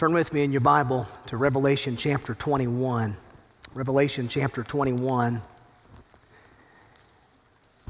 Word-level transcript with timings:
Turn 0.00 0.14
with 0.14 0.32
me 0.32 0.42
in 0.42 0.50
your 0.50 0.62
Bible 0.62 1.06
to 1.26 1.36
Revelation 1.36 1.94
chapter 1.94 2.34
21. 2.34 3.14
Revelation 3.74 4.28
chapter 4.28 4.64
21. 4.64 5.42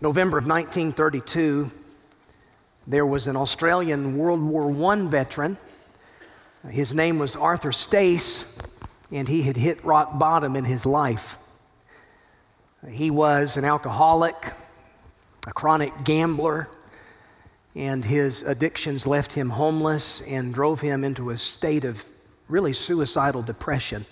November 0.02 0.36
of 0.36 0.45
1932, 0.45 1.70
there 2.88 3.06
was 3.06 3.28
an 3.28 3.36
Australian 3.36 4.19
World 4.19 4.42
War 4.42 4.92
I 4.92 5.06
veteran. 5.06 5.56
His 6.69 6.92
name 6.92 7.20
was 7.20 7.36
Arthur 7.36 7.70
Stace, 7.70 8.58
and 9.12 9.28
he 9.28 9.42
had 9.42 9.56
hit 9.56 9.84
rock 9.84 10.19
bottom 10.19 10.56
in 10.56 10.64
his 10.64 10.84
life. 10.84 11.38
He 12.91 13.12
was 13.12 13.56
an 13.56 13.64
alcoholic, 13.64 14.52
a 15.47 15.52
chronic 15.52 15.92
gambler, 16.02 16.69
and 17.74 18.05
his 18.05 18.42
addictions 18.42 19.06
left 19.06 19.33
him 19.33 19.51
homeless 19.51 20.23
and 20.23 20.52
drove 20.52 20.80
him 20.80 21.05
into 21.05 21.30
a 21.30 21.37
state 21.37 21.84
of 21.84 22.05
really 22.48 22.72
suicidal 22.72 23.42
depression. 23.42 24.05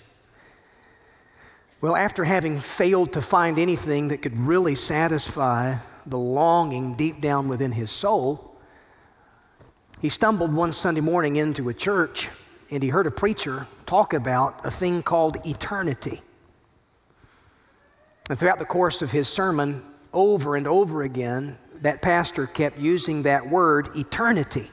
Well, 1.81 1.95
after 1.95 2.23
having 2.23 2.59
failed 2.59 3.13
to 3.13 3.21
find 3.21 3.57
anything 3.57 4.09
that 4.09 4.21
could 4.21 4.37
really 4.37 4.75
satisfy 4.75 5.75
the 6.05 6.17
longing 6.17 6.95
deep 6.95 7.21
down 7.21 7.47
within 7.47 7.71
his 7.71 7.91
soul, 7.91 8.57
he 10.01 10.09
stumbled 10.09 10.53
one 10.53 10.73
Sunday 10.73 11.01
morning 11.01 11.35
into 11.35 11.69
a 11.69 11.73
church 11.73 12.29
and 12.71 12.83
he 12.83 12.89
heard 12.89 13.07
a 13.07 13.11
preacher 13.11 13.67
talk 13.85 14.13
about 14.13 14.65
a 14.65 14.71
thing 14.71 15.01
called 15.01 15.45
eternity. 15.45 16.21
And 18.29 18.37
throughout 18.37 18.59
the 18.59 18.65
course 18.65 19.01
of 19.01 19.11
his 19.11 19.27
sermon, 19.27 19.83
over 20.13 20.55
and 20.55 20.67
over 20.67 21.03
again, 21.03 21.57
that 21.81 22.01
pastor 22.01 22.47
kept 22.47 22.77
using 22.77 23.23
that 23.23 23.49
word 23.49 23.89
eternity. 23.95 24.69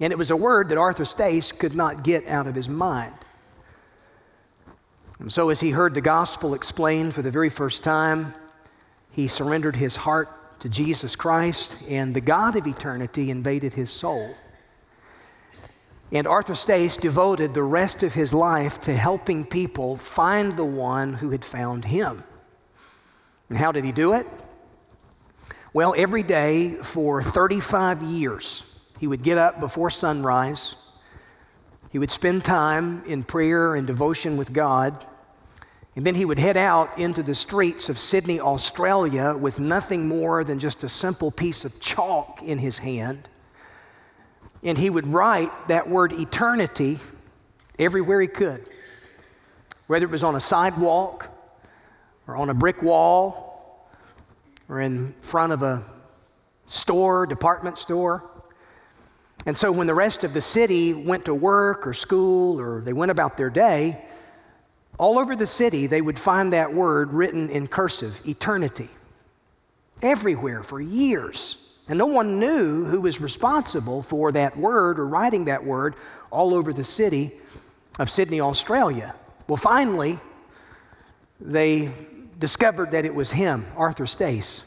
And 0.00 0.12
it 0.12 0.16
was 0.16 0.30
a 0.30 0.36
word 0.36 0.70
that 0.70 0.78
Arthur 0.78 1.04
Stace 1.04 1.52
could 1.52 1.74
not 1.74 2.04
get 2.04 2.26
out 2.26 2.46
of 2.46 2.54
his 2.54 2.68
mind. 2.68 3.14
And 5.18 5.30
so, 5.30 5.50
as 5.50 5.60
he 5.60 5.70
heard 5.70 5.92
the 5.92 6.00
gospel 6.00 6.54
explained 6.54 7.14
for 7.14 7.20
the 7.20 7.30
very 7.30 7.50
first 7.50 7.84
time, 7.84 8.32
he 9.10 9.28
surrendered 9.28 9.76
his 9.76 9.96
heart 9.96 10.60
to 10.60 10.68
Jesus 10.68 11.14
Christ, 11.16 11.76
and 11.88 12.14
the 12.14 12.20
God 12.20 12.56
of 12.56 12.66
eternity 12.66 13.30
invaded 13.30 13.74
his 13.74 13.90
soul. 13.90 14.34
And 16.12 16.26
Arthur 16.26 16.54
Stace 16.54 16.96
devoted 16.96 17.54
the 17.54 17.62
rest 17.62 18.02
of 18.02 18.14
his 18.14 18.34
life 18.34 18.80
to 18.82 18.94
helping 18.94 19.44
people 19.44 19.96
find 19.96 20.56
the 20.56 20.64
one 20.64 21.14
who 21.14 21.30
had 21.30 21.44
found 21.44 21.84
him. 21.84 22.24
And 23.48 23.58
how 23.58 23.72
did 23.72 23.84
he 23.84 23.92
do 23.92 24.14
it? 24.14 24.26
Well, 25.72 25.94
every 25.96 26.24
day 26.24 26.70
for 26.82 27.22
35 27.22 28.02
years, 28.02 28.76
he 28.98 29.06
would 29.06 29.22
get 29.22 29.38
up 29.38 29.60
before 29.60 29.88
sunrise. 29.88 30.74
He 31.90 31.98
would 32.00 32.10
spend 32.10 32.44
time 32.44 33.04
in 33.06 33.22
prayer 33.22 33.76
and 33.76 33.86
devotion 33.86 34.36
with 34.36 34.52
God. 34.52 35.06
And 35.94 36.04
then 36.04 36.16
he 36.16 36.24
would 36.24 36.40
head 36.40 36.56
out 36.56 36.98
into 36.98 37.22
the 37.22 37.36
streets 37.36 37.88
of 37.88 38.00
Sydney, 38.00 38.40
Australia, 38.40 39.36
with 39.36 39.60
nothing 39.60 40.08
more 40.08 40.42
than 40.42 40.58
just 40.58 40.82
a 40.82 40.88
simple 40.88 41.30
piece 41.30 41.64
of 41.64 41.78
chalk 41.78 42.42
in 42.42 42.58
his 42.58 42.78
hand. 42.78 43.28
And 44.64 44.76
he 44.76 44.90
would 44.90 45.06
write 45.06 45.52
that 45.68 45.88
word 45.88 46.12
eternity 46.12 46.98
everywhere 47.78 48.20
he 48.20 48.26
could, 48.26 48.68
whether 49.86 50.04
it 50.04 50.10
was 50.10 50.24
on 50.24 50.34
a 50.34 50.40
sidewalk 50.40 51.28
or 52.26 52.34
on 52.34 52.50
a 52.50 52.54
brick 52.54 52.82
wall 52.82 53.49
or 54.70 54.80
in 54.80 55.12
front 55.20 55.52
of 55.52 55.62
a 55.62 55.82
store, 56.66 57.26
department 57.26 57.76
store. 57.76 58.24
And 59.44 59.58
so 59.58 59.72
when 59.72 59.88
the 59.88 59.94
rest 59.94 60.22
of 60.22 60.32
the 60.32 60.40
city 60.40 60.94
went 60.94 61.24
to 61.24 61.34
work 61.34 61.86
or 61.86 61.92
school 61.92 62.60
or 62.60 62.80
they 62.80 62.92
went 62.92 63.10
about 63.10 63.36
their 63.36 63.50
day, 63.50 64.02
all 64.96 65.18
over 65.18 65.34
the 65.34 65.46
city, 65.46 65.86
they 65.86 66.00
would 66.00 66.18
find 66.18 66.52
that 66.52 66.72
word 66.72 67.12
written 67.12 67.48
in 67.50 67.66
cursive, 67.66 68.20
eternity. 68.26 68.88
Everywhere 70.02 70.62
for 70.62 70.80
years. 70.80 71.70
And 71.88 71.98
no 71.98 72.06
one 72.06 72.38
knew 72.38 72.84
who 72.84 73.00
was 73.00 73.20
responsible 73.20 74.02
for 74.02 74.30
that 74.32 74.56
word 74.56 75.00
or 75.00 75.08
writing 75.08 75.46
that 75.46 75.64
word 75.64 75.96
all 76.30 76.54
over 76.54 76.72
the 76.72 76.84
city 76.84 77.32
of 77.98 78.08
Sydney, 78.08 78.40
Australia. 78.40 79.14
Well, 79.48 79.56
finally, 79.56 80.20
they 81.40 81.90
discovered 82.40 82.90
that 82.90 83.04
it 83.04 83.14
was 83.14 83.30
him, 83.30 83.64
Arthur 83.76 84.06
Stace. 84.06 84.66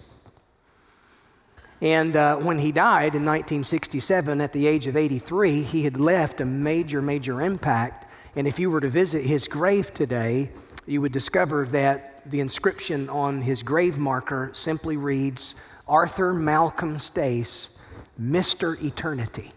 And 1.82 2.16
uh, 2.16 2.38
when 2.38 2.60
he 2.60 2.72
died 2.72 3.14
in 3.14 3.26
1967 3.26 4.40
at 4.40 4.54
the 4.54 4.68
age 4.68 4.88
of 4.88 4.96
83, 4.96 5.64
he 5.64 5.84
had 5.84 6.00
left 6.00 6.40
a 6.40 6.46
major, 6.46 7.02
major 7.02 7.42
impact 7.42 8.04
and 8.36 8.48
if 8.48 8.60
you 8.60 8.72
were 8.72 8.82
to 8.82 8.90
visit 8.90 9.24
his 9.24 9.48
grave 9.48 9.94
today, 9.94 10.50
you 10.88 11.02
would 11.02 11.12
discover 11.12 11.66
that 11.68 12.30
the 12.30 12.40
inscription 12.40 13.10
on 13.10 13.42
his 13.42 13.62
grave 13.62 13.98
marker 13.98 14.50
simply 14.54 14.98
reads 14.98 15.56
Arthur 15.88 16.34
Malcolm 16.34 16.98
Stace, 16.98 17.78
Mr. 18.20 18.82
Eternity. 18.84 19.52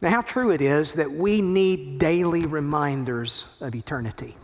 Now, 0.00 0.10
how 0.10 0.22
true 0.22 0.50
it 0.50 0.60
is 0.60 0.92
that 0.94 1.10
we 1.10 1.40
need 1.40 1.98
daily 1.98 2.46
reminders 2.46 3.56
of 3.60 3.74
eternity. 3.74 4.36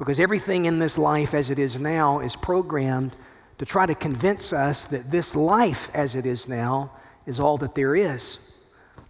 Because 0.00 0.18
everything 0.18 0.64
in 0.64 0.78
this 0.78 0.96
life 0.96 1.34
as 1.34 1.50
it 1.50 1.58
is 1.58 1.78
now 1.78 2.20
is 2.20 2.34
programmed 2.34 3.14
to 3.58 3.66
try 3.66 3.84
to 3.84 3.94
convince 3.94 4.50
us 4.50 4.86
that 4.86 5.10
this 5.10 5.36
life 5.36 5.90
as 5.92 6.14
it 6.14 6.24
is 6.24 6.48
now 6.48 6.92
is 7.26 7.38
all 7.38 7.58
that 7.58 7.74
there 7.74 7.94
is, 7.94 8.54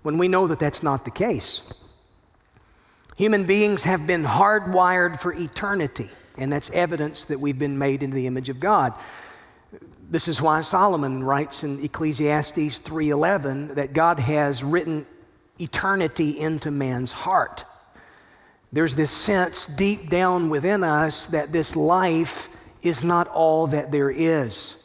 when 0.02 0.18
we 0.18 0.26
know 0.26 0.48
that 0.48 0.58
that's 0.58 0.82
not 0.82 1.04
the 1.04 1.10
case. 1.12 1.72
Human 3.16 3.44
beings 3.44 3.84
have 3.84 4.04
been 4.04 4.24
hardwired 4.24 5.20
for 5.20 5.32
eternity, 5.32 6.10
and 6.36 6.52
that's 6.52 6.70
evidence 6.70 7.22
that 7.26 7.38
we've 7.38 7.58
been 7.58 7.78
made 7.78 8.02
in 8.02 8.10
the 8.10 8.26
image 8.26 8.48
of 8.48 8.58
God. 8.58 8.92
This 10.10 10.26
is 10.26 10.42
why 10.42 10.60
Solomon 10.62 11.22
writes 11.22 11.62
in 11.62 11.84
Ecclesiastes 11.84 12.80
3:11 12.80 13.76
that 13.76 13.92
God 13.92 14.18
has 14.18 14.64
written 14.64 15.06
eternity 15.60 16.40
into 16.40 16.72
man's 16.72 17.12
heart. 17.12 17.64
There's 18.72 18.94
this 18.94 19.10
sense 19.10 19.66
deep 19.66 20.10
down 20.10 20.48
within 20.48 20.84
us 20.84 21.26
that 21.26 21.52
this 21.52 21.74
life 21.74 22.48
is 22.82 23.02
not 23.02 23.26
all 23.28 23.66
that 23.68 23.90
there 23.90 24.10
is. 24.10 24.76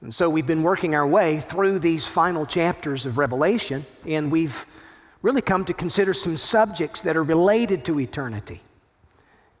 And 0.00 0.14
so 0.14 0.30
we've 0.30 0.46
been 0.46 0.62
working 0.62 0.94
our 0.94 1.06
way 1.06 1.40
through 1.40 1.80
these 1.80 2.06
final 2.06 2.46
chapters 2.46 3.04
of 3.04 3.18
Revelation, 3.18 3.84
and 4.06 4.30
we've 4.30 4.64
really 5.22 5.42
come 5.42 5.64
to 5.66 5.74
consider 5.74 6.14
some 6.14 6.36
subjects 6.36 7.02
that 7.02 7.16
are 7.16 7.22
related 7.22 7.84
to 7.84 8.00
eternity. 8.00 8.60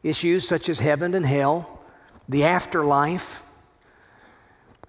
Issues 0.02 0.48
such 0.48 0.68
as 0.70 0.78
heaven 0.78 1.14
and 1.14 1.26
hell, 1.26 1.80
the 2.28 2.44
afterlife. 2.44 3.42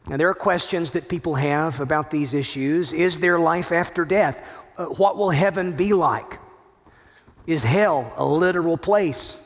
Now, 0.07 0.17
there 0.17 0.29
are 0.29 0.35
questions 0.35 0.91
that 0.91 1.09
people 1.09 1.35
have 1.35 1.81
about 1.81 2.11
these 2.11 2.33
issues. 2.33 2.93
Is 2.93 3.19
there 3.19 3.37
life 3.37 3.71
after 3.73 4.05
death? 4.05 4.41
Uh, 4.77 4.85
what 4.85 5.17
will 5.17 5.31
heaven 5.31 5.73
be 5.73 5.93
like? 5.93 6.39
Is 7.47 7.63
hell 7.63 8.13
a 8.17 8.25
literal 8.25 8.77
place? 8.77 9.37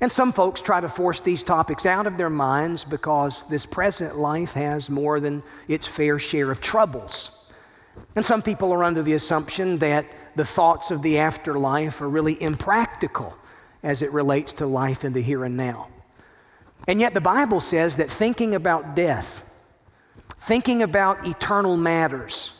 And 0.00 0.12
some 0.12 0.32
folks 0.32 0.60
try 0.60 0.80
to 0.80 0.88
force 0.88 1.20
these 1.20 1.42
topics 1.42 1.86
out 1.86 2.06
of 2.06 2.18
their 2.18 2.30
minds 2.30 2.84
because 2.84 3.48
this 3.48 3.64
present 3.64 4.16
life 4.16 4.52
has 4.52 4.90
more 4.90 5.20
than 5.20 5.42
its 5.68 5.86
fair 5.86 6.18
share 6.18 6.50
of 6.50 6.60
troubles. 6.60 7.50
And 8.14 8.24
some 8.24 8.42
people 8.42 8.72
are 8.72 8.84
under 8.84 9.02
the 9.02 9.14
assumption 9.14 9.78
that 9.78 10.04
the 10.36 10.44
thoughts 10.44 10.90
of 10.90 11.00
the 11.00 11.18
afterlife 11.18 12.02
are 12.02 12.10
really 12.10 12.40
impractical 12.42 13.36
as 13.82 14.02
it 14.02 14.12
relates 14.12 14.52
to 14.54 14.66
life 14.66 15.04
in 15.04 15.14
the 15.14 15.22
here 15.22 15.44
and 15.44 15.56
now. 15.56 15.88
And 16.86 17.00
yet, 17.00 17.14
the 17.14 17.20
Bible 17.20 17.60
says 17.60 17.96
that 17.96 18.10
thinking 18.10 18.54
about 18.54 18.94
death, 18.94 19.42
thinking 20.40 20.82
about 20.82 21.26
eternal 21.26 21.76
matters, 21.76 22.55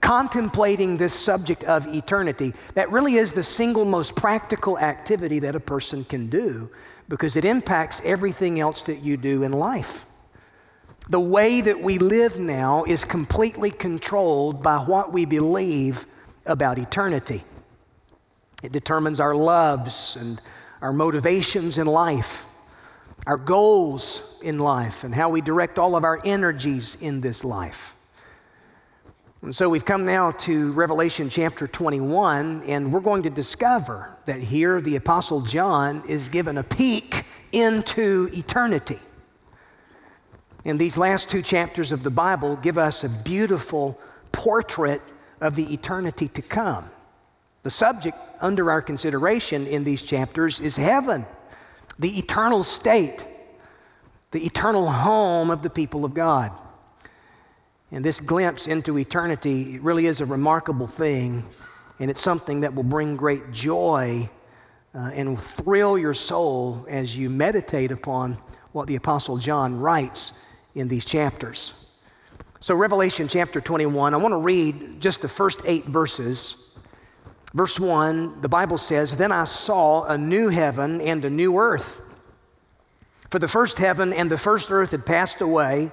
contemplating 0.00 0.96
this 0.96 1.12
subject 1.12 1.64
of 1.64 1.86
eternity, 1.94 2.54
that 2.74 2.90
really 2.90 3.16
is 3.16 3.32
the 3.32 3.42
single 3.42 3.84
most 3.84 4.16
practical 4.16 4.78
activity 4.78 5.38
that 5.40 5.54
a 5.54 5.60
person 5.60 6.04
can 6.04 6.28
do 6.28 6.70
because 7.08 7.36
it 7.36 7.44
impacts 7.44 8.00
everything 8.04 8.60
else 8.60 8.82
that 8.84 9.00
you 9.00 9.16
do 9.16 9.42
in 9.42 9.52
life. 9.52 10.06
The 11.08 11.20
way 11.20 11.60
that 11.60 11.80
we 11.80 11.98
live 11.98 12.38
now 12.38 12.84
is 12.84 13.04
completely 13.04 13.70
controlled 13.70 14.62
by 14.62 14.78
what 14.78 15.12
we 15.12 15.24
believe 15.24 16.06
about 16.46 16.78
eternity. 16.78 17.42
It 18.62 18.72
determines 18.72 19.18
our 19.18 19.34
loves 19.34 20.16
and 20.16 20.40
our 20.80 20.92
motivations 20.92 21.78
in 21.78 21.86
life, 21.86 22.46
our 23.26 23.36
goals 23.36 24.38
in 24.42 24.58
life, 24.58 25.04
and 25.04 25.14
how 25.14 25.28
we 25.30 25.40
direct 25.40 25.78
all 25.78 25.96
of 25.96 26.04
our 26.04 26.20
energies 26.24 26.96
in 27.00 27.20
this 27.20 27.44
life. 27.44 27.91
And 29.42 29.54
so 29.54 29.68
we've 29.68 29.84
come 29.84 30.06
now 30.06 30.30
to 30.30 30.70
Revelation 30.70 31.28
chapter 31.28 31.66
21, 31.66 32.62
and 32.62 32.92
we're 32.92 33.00
going 33.00 33.24
to 33.24 33.30
discover 33.30 34.16
that 34.24 34.40
here 34.40 34.80
the 34.80 34.94
Apostle 34.94 35.40
John 35.40 36.04
is 36.06 36.28
given 36.28 36.58
a 36.58 36.62
peek 36.62 37.24
into 37.50 38.30
eternity. 38.32 39.00
And 40.64 40.78
these 40.78 40.96
last 40.96 41.28
two 41.28 41.42
chapters 41.42 41.90
of 41.90 42.04
the 42.04 42.10
Bible 42.10 42.54
give 42.54 42.78
us 42.78 43.02
a 43.02 43.08
beautiful 43.08 43.98
portrait 44.30 45.02
of 45.40 45.56
the 45.56 45.74
eternity 45.74 46.28
to 46.28 46.42
come. 46.42 46.88
The 47.64 47.70
subject 47.70 48.16
under 48.40 48.70
our 48.70 48.80
consideration 48.80 49.66
in 49.66 49.82
these 49.82 50.02
chapters 50.02 50.60
is 50.60 50.76
heaven, 50.76 51.26
the 51.98 52.16
eternal 52.16 52.62
state, 52.62 53.26
the 54.30 54.46
eternal 54.46 54.88
home 54.88 55.50
of 55.50 55.62
the 55.62 55.70
people 55.70 56.04
of 56.04 56.14
God. 56.14 56.52
And 57.92 58.02
this 58.02 58.20
glimpse 58.20 58.66
into 58.66 58.98
eternity 58.98 59.78
really 59.78 60.06
is 60.06 60.22
a 60.22 60.26
remarkable 60.26 60.86
thing, 60.86 61.44
and 62.00 62.10
it's 62.10 62.22
something 62.22 62.60
that 62.60 62.74
will 62.74 62.82
bring 62.82 63.16
great 63.16 63.52
joy 63.52 64.30
uh, 64.94 65.10
and 65.14 65.40
thrill 65.40 65.98
your 65.98 66.14
soul 66.14 66.86
as 66.88 67.16
you 67.16 67.28
meditate 67.28 67.92
upon 67.92 68.38
what 68.72 68.88
the 68.88 68.96
Apostle 68.96 69.36
John 69.36 69.78
writes 69.78 70.32
in 70.74 70.88
these 70.88 71.04
chapters. 71.04 71.90
So, 72.60 72.74
Revelation 72.74 73.28
chapter 73.28 73.60
21, 73.60 74.14
I 74.14 74.16
want 74.16 74.32
to 74.32 74.38
read 74.38 74.98
just 74.98 75.20
the 75.20 75.28
first 75.28 75.60
eight 75.66 75.84
verses. 75.84 76.74
Verse 77.52 77.78
1, 77.78 78.40
the 78.40 78.48
Bible 78.48 78.78
says, 78.78 79.16
Then 79.16 79.32
I 79.32 79.44
saw 79.44 80.04
a 80.04 80.16
new 80.16 80.48
heaven 80.48 81.02
and 81.02 81.22
a 81.26 81.30
new 81.30 81.58
earth. 81.58 82.00
For 83.28 83.38
the 83.38 83.48
first 83.48 83.76
heaven 83.76 84.14
and 84.14 84.30
the 84.30 84.38
first 84.38 84.70
earth 84.70 84.92
had 84.92 85.04
passed 85.04 85.42
away, 85.42 85.92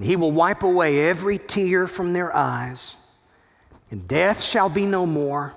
And 0.00 0.06
he 0.06 0.16
will 0.16 0.32
wipe 0.32 0.62
away 0.62 1.10
every 1.10 1.36
tear 1.36 1.86
from 1.86 2.14
their 2.14 2.34
eyes, 2.34 2.94
and 3.90 4.08
death 4.08 4.42
shall 4.42 4.70
be 4.70 4.86
no 4.86 5.04
more. 5.04 5.52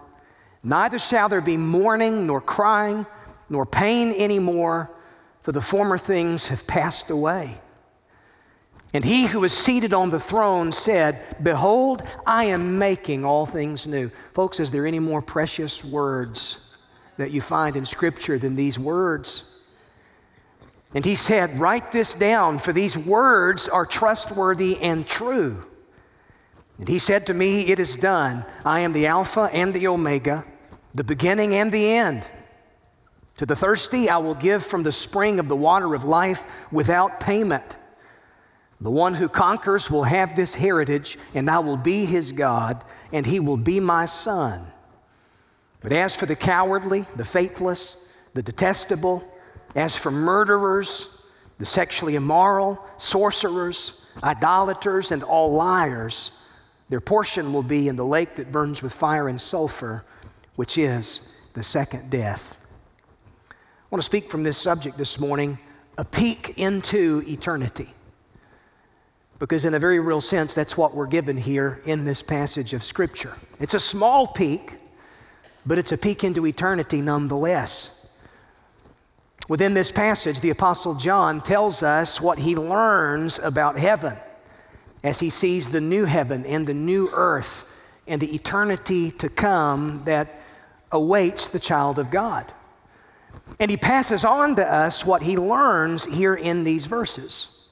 Neither 0.62 1.00
shall 1.00 1.30
there 1.30 1.40
be 1.40 1.56
mourning, 1.56 2.28
nor 2.28 2.42
crying, 2.42 3.06
nor 3.48 3.66
pain 3.66 4.12
anymore, 4.12 4.92
for 5.44 5.54
the 5.54 5.62
former 5.62 5.98
things 5.98 6.48
have 6.48 6.68
passed 6.68 7.10
away. 7.10 7.58
And 8.94 9.06
he 9.06 9.28
who 9.28 9.40
was 9.40 9.58
seated 9.58 9.94
on 9.94 10.10
the 10.10 10.20
throne 10.20 10.74
said, 10.74 11.42
Behold, 11.42 12.04
I 12.28 12.44
am 12.44 12.78
making 12.78 13.24
all 13.24 13.46
things 13.46 13.88
new. 13.88 14.12
Folks, 14.34 14.60
is 14.60 14.72
there 14.72 14.86
any 14.86 15.00
more 15.00 15.22
precious 15.22 15.86
words 15.86 16.76
that 17.16 17.32
you 17.32 17.40
find 17.40 17.78
in 17.78 17.86
Scripture 17.86 18.38
than 18.38 18.58
these 18.58 18.78
words? 18.78 19.53
And 20.94 21.04
he 21.04 21.16
said, 21.16 21.60
Write 21.60 21.92
this 21.92 22.14
down, 22.14 22.60
for 22.60 22.72
these 22.72 22.98
words 22.98 23.68
are 23.68 23.86
trustworthy 23.86 24.80
and 24.80 25.06
true. 25.06 25.66
And 26.78 26.88
he 26.88 27.00
said 27.00 27.28
to 27.28 27.34
me, 27.34 27.62
It 27.68 27.80
is 27.80 27.96
done. 27.96 28.46
I 28.64 28.82
am 28.82 28.94
the 28.94 29.08
Alpha 29.08 29.50
and 29.52 29.74
the 29.74 29.88
Omega, 29.88 30.46
the 30.94 31.04
beginning 31.04 31.56
and 31.56 31.72
the 31.72 31.92
end. 31.92 32.26
To 33.38 33.46
the 33.46 33.56
thirsty, 33.56 34.10
I 34.10 34.18
will 34.18 34.36
give 34.36 34.64
from 34.64 34.84
the 34.84 34.92
spring 34.92 35.40
of 35.40 35.50
the 35.50 35.56
water 35.56 35.96
of 35.96 36.04
life 36.04 36.44
without 36.72 37.20
payment. 37.20 37.78
The 38.80 38.92
one 38.92 39.16
who 39.16 39.30
conquers 39.30 39.90
will 39.90 40.04
have 40.04 40.36
this 40.36 40.54
heritage, 40.54 41.18
and 41.34 41.50
I 41.50 41.60
will 41.60 41.78
be 41.78 42.06
his 42.06 42.32
God, 42.32 42.84
and 43.12 43.26
he 43.26 43.40
will 43.40 43.58
be 43.58 43.80
my 43.80 44.06
son. 44.06 44.68
But 45.80 45.94
as 45.94 46.16
for 46.16 46.26
the 46.26 46.36
cowardly, 46.36 47.06
the 47.16 47.26
faithless, 47.26 48.08
the 48.34 48.44
detestable, 48.44 49.24
as 49.76 49.98
for 49.98 50.12
murderers, 50.12 51.22
the 51.60 51.66
sexually 51.66 52.16
immoral, 52.16 52.84
sorcerers, 52.98 54.06
idolaters, 54.24 55.12
and 55.12 55.24
all 55.24 55.54
liars, 55.54 56.40
their 56.90 57.02
portion 57.02 57.54
will 57.54 57.64
be 57.64 57.88
in 57.88 57.96
the 57.96 58.06
lake 58.06 58.36
that 58.36 58.52
burns 58.52 58.84
with 58.84 58.94
fire 58.94 59.28
and 59.28 59.40
sulfur, 59.40 60.06
which 60.56 60.78
is 60.78 61.34
the 61.54 61.64
second 61.64 62.10
death. 62.10 62.58
I 63.50 63.56
want 63.90 64.02
to 64.02 64.06
speak 64.06 64.30
from 64.30 64.44
this 64.44 64.58
subject 64.58 64.98
this 64.98 65.20
morning 65.20 65.58
a 65.98 66.06
peek 66.06 66.58
into 66.58 67.24
eternity. 67.28 67.94
Because, 69.40 69.66
in 69.66 69.74
a 69.74 69.80
very 69.80 70.00
real 70.00 70.22
sense, 70.22 70.54
that's 70.54 70.78
what 70.78 70.96
we're 70.96 71.08
given 71.08 71.38
here 71.38 71.82
in 71.86 72.06
this 72.06 72.22
passage 72.22 72.74
of 72.74 72.84
Scripture. 72.84 73.34
It's 73.60 73.74
a 73.74 73.80
small 73.80 74.28
peek, 74.28 74.78
but 75.66 75.78
it's 75.78 75.92
a 75.92 75.98
peek 75.98 76.24
into 76.24 76.46
eternity 76.46 77.02
nonetheless. 77.02 78.03
Within 79.50 79.74
this 79.74 79.92
passage, 79.92 80.40
the 80.40 80.52
Apostle 80.52 80.96
John 80.96 81.42
tells 81.42 81.84
us 81.84 82.22
what 82.22 82.40
he 82.40 82.56
learns 82.56 83.40
about 83.40 83.78
heaven 83.78 84.18
as 85.04 85.20
he 85.20 85.30
sees 85.30 85.68
the 85.68 85.82
new 85.82 86.06
heaven 86.06 86.46
and 86.46 86.66
the 86.66 86.74
new 86.74 87.10
earth 87.12 87.70
and 88.08 88.22
the 88.22 88.34
eternity 88.34 89.12
to 89.12 89.30
come 89.30 90.02
that 90.06 90.30
awaits 90.92 91.48
the 91.48 91.60
child 91.60 92.00
of 92.00 92.10
God. 92.10 92.52
And 93.60 93.70
he 93.70 93.78
passes 93.78 94.24
on 94.24 94.56
to 94.56 94.66
us 94.66 95.06
what 95.06 95.24
he 95.24 95.38
learns 95.38 96.06
here 96.06 96.36
in 96.36 96.64
these 96.64 96.86
verses. 96.86 97.68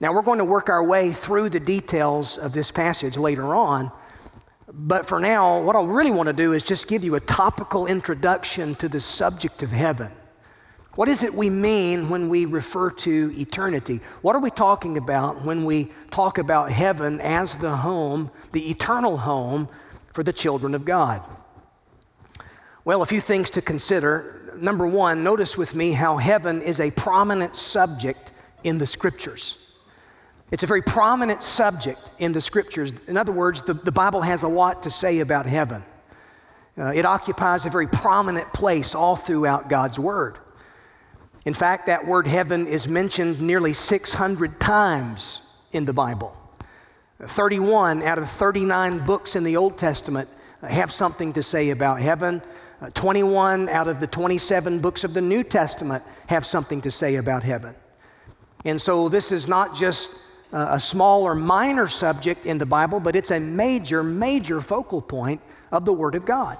Now, 0.00 0.12
we're 0.12 0.22
going 0.22 0.38
to 0.38 0.44
work 0.44 0.68
our 0.68 0.82
way 0.82 1.12
through 1.12 1.50
the 1.50 1.60
details 1.60 2.38
of 2.38 2.52
this 2.52 2.70
passage 2.70 3.16
later 3.16 3.54
on. 3.54 3.92
But 4.72 5.06
for 5.06 5.20
now, 5.20 5.60
what 5.60 5.76
I 5.76 5.82
really 5.82 6.10
want 6.10 6.28
to 6.28 6.32
do 6.32 6.52
is 6.52 6.62
just 6.62 6.88
give 6.88 7.04
you 7.04 7.16
a 7.16 7.20
topical 7.20 7.86
introduction 7.86 8.74
to 8.76 8.88
the 8.88 9.00
subject 9.00 9.62
of 9.62 9.70
heaven. 9.70 10.10
What 10.96 11.08
is 11.08 11.22
it 11.22 11.32
we 11.32 11.50
mean 11.50 12.08
when 12.08 12.28
we 12.28 12.46
refer 12.46 12.90
to 12.90 13.32
eternity? 13.36 14.00
What 14.22 14.34
are 14.34 14.40
we 14.40 14.50
talking 14.50 14.98
about 14.98 15.44
when 15.44 15.64
we 15.64 15.92
talk 16.10 16.38
about 16.38 16.72
heaven 16.72 17.20
as 17.20 17.54
the 17.54 17.76
home, 17.76 18.30
the 18.52 18.70
eternal 18.70 19.16
home 19.16 19.68
for 20.12 20.24
the 20.24 20.32
children 20.32 20.74
of 20.74 20.84
God? 20.84 21.22
Well, 22.84 23.02
a 23.02 23.06
few 23.06 23.20
things 23.20 23.50
to 23.50 23.62
consider. 23.62 24.52
Number 24.56 24.86
one, 24.86 25.22
notice 25.22 25.56
with 25.56 25.76
me 25.76 25.92
how 25.92 26.16
heaven 26.16 26.60
is 26.60 26.80
a 26.80 26.90
prominent 26.90 27.54
subject 27.54 28.32
in 28.64 28.78
the 28.78 28.86
scriptures. 28.86 29.74
It's 30.50 30.64
a 30.64 30.66
very 30.66 30.82
prominent 30.82 31.44
subject 31.44 32.10
in 32.18 32.32
the 32.32 32.40
scriptures. 32.40 32.92
In 33.06 33.16
other 33.16 33.30
words, 33.30 33.62
the, 33.62 33.74
the 33.74 33.92
Bible 33.92 34.22
has 34.22 34.42
a 34.42 34.48
lot 34.48 34.82
to 34.82 34.90
say 34.90 35.20
about 35.20 35.46
heaven. 35.46 35.84
Uh, 36.76 36.86
it 36.86 37.06
occupies 37.06 37.64
a 37.66 37.70
very 37.70 37.86
prominent 37.86 38.52
place 38.52 38.94
all 38.94 39.14
throughout 39.14 39.68
God's 39.68 39.98
Word. 39.98 40.38
In 41.44 41.54
fact, 41.54 41.86
that 41.86 42.06
word 42.06 42.26
heaven 42.26 42.66
is 42.66 42.86
mentioned 42.86 43.40
nearly 43.40 43.72
600 43.72 44.60
times 44.60 45.46
in 45.72 45.84
the 45.84 45.92
Bible. 45.92 46.36
31 47.22 48.02
out 48.02 48.18
of 48.18 48.30
39 48.30 49.04
books 49.04 49.36
in 49.36 49.44
the 49.44 49.56
Old 49.56 49.78
Testament 49.78 50.28
have 50.62 50.92
something 50.92 51.32
to 51.34 51.42
say 51.42 51.70
about 51.70 52.00
heaven. 52.00 52.42
Uh, 52.80 52.90
21 52.90 53.68
out 53.68 53.88
of 53.88 54.00
the 54.00 54.06
27 54.06 54.80
books 54.80 55.04
of 55.04 55.14
the 55.14 55.20
New 55.20 55.42
Testament 55.42 56.02
have 56.26 56.46
something 56.46 56.80
to 56.82 56.90
say 56.90 57.16
about 57.16 57.42
heaven. 57.42 57.74
And 58.64 58.80
so 58.80 59.08
this 59.08 59.32
is 59.32 59.48
not 59.48 59.74
just 59.74 60.10
a 60.52 60.80
small 60.80 61.22
or 61.22 61.34
minor 61.34 61.86
subject 61.86 62.44
in 62.44 62.58
the 62.58 62.66
Bible, 62.66 63.00
but 63.00 63.14
it's 63.14 63.30
a 63.30 63.38
major, 63.38 64.02
major 64.02 64.60
focal 64.60 65.00
point 65.00 65.40
of 65.70 65.84
the 65.84 65.92
Word 65.92 66.14
of 66.14 66.26
God. 66.26 66.58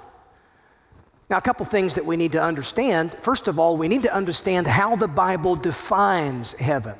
Now, 1.31 1.37
a 1.37 1.41
couple 1.41 1.65
things 1.65 1.95
that 1.95 2.05
we 2.05 2.17
need 2.17 2.33
to 2.33 2.43
understand. 2.43 3.13
First 3.13 3.47
of 3.47 3.57
all, 3.57 3.77
we 3.77 3.87
need 3.87 4.03
to 4.03 4.13
understand 4.13 4.67
how 4.67 4.97
the 4.97 5.07
Bible 5.07 5.55
defines 5.55 6.51
heaven. 6.51 6.95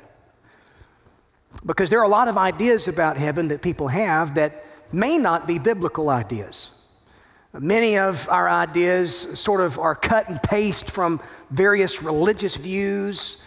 Because 1.66 1.90
there 1.90 2.00
are 2.00 2.04
a 2.04 2.08
lot 2.08 2.28
of 2.28 2.38
ideas 2.38 2.88
about 2.88 3.18
heaven 3.18 3.48
that 3.48 3.60
people 3.60 3.88
have 3.88 4.36
that 4.36 4.64
may 4.90 5.18
not 5.18 5.46
be 5.46 5.58
biblical 5.58 6.08
ideas. 6.08 6.70
Many 7.52 7.98
of 7.98 8.26
our 8.30 8.48
ideas 8.48 9.38
sort 9.38 9.60
of 9.60 9.78
are 9.78 9.94
cut 9.94 10.30
and 10.30 10.42
paste 10.42 10.90
from 10.90 11.20
various 11.50 12.02
religious 12.02 12.56
views 12.56 13.42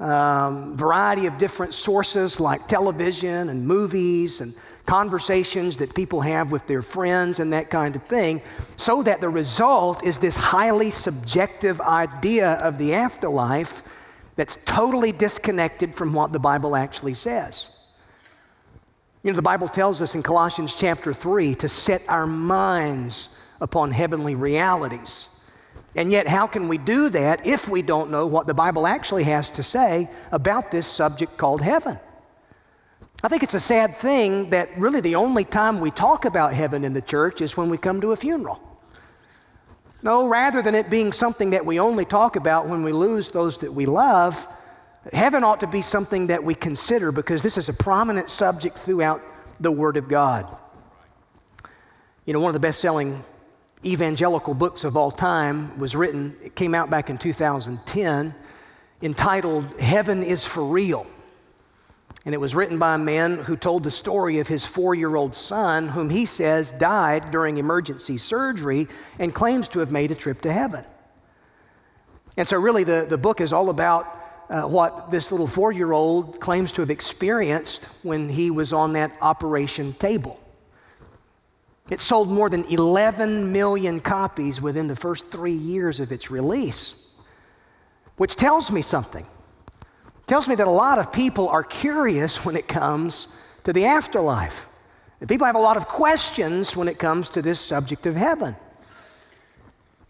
um, 0.00 0.76
variety 0.76 1.26
of 1.26 1.38
different 1.38 1.72
sources 1.72 2.38
like 2.38 2.68
television 2.68 3.48
and 3.48 3.66
movies 3.66 4.40
and 4.40 4.54
conversations 4.86 5.76
that 5.76 5.94
people 5.94 6.20
have 6.20 6.52
with 6.52 6.66
their 6.66 6.82
friends 6.82 7.40
and 7.40 7.52
that 7.52 7.70
kind 7.70 7.96
of 7.96 8.02
thing, 8.04 8.40
so 8.76 9.02
that 9.02 9.20
the 9.20 9.28
result 9.28 10.04
is 10.04 10.18
this 10.18 10.36
highly 10.36 10.90
subjective 10.90 11.80
idea 11.80 12.52
of 12.54 12.78
the 12.78 12.94
afterlife 12.94 13.82
that's 14.36 14.56
totally 14.64 15.12
disconnected 15.12 15.94
from 15.94 16.12
what 16.12 16.32
the 16.32 16.38
Bible 16.38 16.76
actually 16.76 17.14
says. 17.14 17.70
You 19.22 19.32
know, 19.32 19.36
the 19.36 19.42
Bible 19.42 19.68
tells 19.68 20.00
us 20.00 20.14
in 20.14 20.22
Colossians 20.22 20.74
chapter 20.74 21.12
3 21.12 21.56
to 21.56 21.68
set 21.68 22.02
our 22.08 22.26
minds 22.26 23.30
upon 23.60 23.90
heavenly 23.90 24.36
realities. 24.36 25.28
And 25.96 26.12
yet, 26.12 26.28
how 26.28 26.46
can 26.46 26.68
we 26.68 26.78
do 26.78 27.08
that 27.08 27.46
if 27.46 27.68
we 27.68 27.82
don't 27.82 28.10
know 28.10 28.26
what 28.26 28.46
the 28.46 28.54
Bible 28.54 28.86
actually 28.86 29.24
has 29.24 29.50
to 29.52 29.62
say 29.62 30.10
about 30.30 30.70
this 30.70 30.86
subject 30.86 31.38
called 31.38 31.62
heaven? 31.62 31.98
I 33.26 33.28
think 33.28 33.42
it's 33.42 33.54
a 33.54 33.58
sad 33.60 33.96
thing 33.96 34.50
that 34.50 34.68
really 34.78 35.00
the 35.00 35.16
only 35.16 35.42
time 35.42 35.80
we 35.80 35.90
talk 35.90 36.26
about 36.26 36.54
heaven 36.54 36.84
in 36.84 36.94
the 36.94 37.02
church 37.02 37.40
is 37.40 37.56
when 37.56 37.68
we 37.68 37.76
come 37.76 38.00
to 38.02 38.12
a 38.12 38.16
funeral. 38.16 38.60
No, 40.00 40.28
rather 40.28 40.62
than 40.62 40.76
it 40.76 40.90
being 40.90 41.10
something 41.12 41.50
that 41.50 41.66
we 41.66 41.80
only 41.80 42.04
talk 42.04 42.36
about 42.36 42.68
when 42.68 42.84
we 42.84 42.92
lose 42.92 43.30
those 43.30 43.58
that 43.58 43.74
we 43.74 43.84
love, 43.84 44.46
heaven 45.12 45.42
ought 45.42 45.58
to 45.58 45.66
be 45.66 45.82
something 45.82 46.28
that 46.28 46.44
we 46.44 46.54
consider 46.54 47.10
because 47.10 47.42
this 47.42 47.58
is 47.58 47.68
a 47.68 47.72
prominent 47.72 48.30
subject 48.30 48.78
throughout 48.78 49.20
the 49.58 49.72
Word 49.72 49.96
of 49.96 50.06
God. 50.06 50.46
You 52.26 52.32
know, 52.32 52.38
one 52.38 52.50
of 52.50 52.54
the 52.54 52.60
best 52.60 52.80
selling 52.80 53.24
evangelical 53.84 54.54
books 54.54 54.84
of 54.84 54.96
all 54.96 55.10
time 55.10 55.76
was 55.80 55.96
written, 55.96 56.36
it 56.44 56.54
came 56.54 56.76
out 56.76 56.90
back 56.90 57.10
in 57.10 57.18
2010, 57.18 58.32
entitled 59.02 59.80
Heaven 59.80 60.22
is 60.22 60.46
for 60.46 60.64
Real. 60.64 61.08
And 62.26 62.34
it 62.34 62.38
was 62.38 62.56
written 62.56 62.76
by 62.76 62.96
a 62.96 62.98
man 62.98 63.38
who 63.38 63.56
told 63.56 63.84
the 63.84 63.90
story 63.90 64.40
of 64.40 64.48
his 64.48 64.64
four 64.64 64.96
year 64.96 65.14
old 65.14 65.36
son, 65.36 65.86
whom 65.86 66.10
he 66.10 66.26
says 66.26 66.72
died 66.72 67.30
during 67.30 67.56
emergency 67.56 68.18
surgery 68.18 68.88
and 69.20 69.32
claims 69.32 69.68
to 69.68 69.78
have 69.78 69.92
made 69.92 70.10
a 70.10 70.16
trip 70.16 70.40
to 70.40 70.52
heaven. 70.52 70.84
And 72.36 72.48
so, 72.48 72.58
really, 72.58 72.82
the, 72.82 73.06
the 73.08 73.16
book 73.16 73.40
is 73.40 73.52
all 73.52 73.70
about 73.70 74.12
uh, 74.50 74.62
what 74.62 75.08
this 75.08 75.30
little 75.30 75.46
four 75.46 75.70
year 75.70 75.92
old 75.92 76.40
claims 76.40 76.72
to 76.72 76.80
have 76.80 76.90
experienced 76.90 77.84
when 78.02 78.28
he 78.28 78.50
was 78.50 78.72
on 78.72 78.92
that 78.94 79.16
operation 79.20 79.92
table. 79.92 80.40
It 81.90 82.00
sold 82.00 82.28
more 82.28 82.50
than 82.50 82.64
11 82.64 83.52
million 83.52 84.00
copies 84.00 84.60
within 84.60 84.88
the 84.88 84.96
first 84.96 85.30
three 85.30 85.52
years 85.52 86.00
of 86.00 86.10
its 86.10 86.28
release, 86.28 87.06
which 88.16 88.34
tells 88.34 88.72
me 88.72 88.82
something 88.82 89.24
tells 90.26 90.48
me 90.48 90.54
that 90.56 90.66
a 90.66 90.70
lot 90.70 90.98
of 90.98 91.12
people 91.12 91.48
are 91.48 91.62
curious 91.62 92.44
when 92.44 92.56
it 92.56 92.66
comes 92.66 93.28
to 93.64 93.72
the 93.72 93.84
afterlife. 93.84 94.66
And 95.20 95.28
people 95.28 95.46
have 95.46 95.56
a 95.56 95.60
lot 95.60 95.76
of 95.76 95.88
questions 95.88 96.76
when 96.76 96.88
it 96.88 96.98
comes 96.98 97.28
to 97.30 97.42
this 97.42 97.60
subject 97.60 98.06
of 98.06 98.16
heaven. 98.16 98.56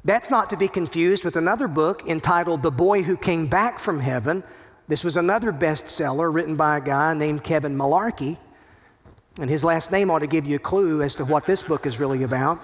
That's 0.04 0.30
not 0.30 0.50
to 0.50 0.56
be 0.56 0.68
confused 0.68 1.24
with 1.24 1.36
another 1.36 1.68
book 1.68 2.06
entitled 2.06 2.62
The 2.62 2.70
Boy 2.70 3.02
Who 3.02 3.16
Came 3.16 3.46
Back 3.46 3.78
from 3.78 4.00
Heaven. 4.00 4.42
This 4.88 5.02
was 5.04 5.16
another 5.16 5.52
bestseller 5.52 6.32
written 6.32 6.56
by 6.56 6.76
a 6.78 6.80
guy 6.80 7.12
named 7.12 7.44
Kevin 7.44 7.76
Malarkey. 7.76 8.36
And 9.38 9.50
his 9.50 9.64
last 9.64 9.92
name 9.92 10.10
ought 10.10 10.20
to 10.20 10.26
give 10.26 10.46
you 10.46 10.56
a 10.56 10.60
clue 10.60 11.02
as 11.02 11.14
to 11.16 11.24
what 11.24 11.46
this 11.46 11.62
book 11.62 11.86
is 11.86 11.98
really 11.98 12.22
about. 12.22 12.60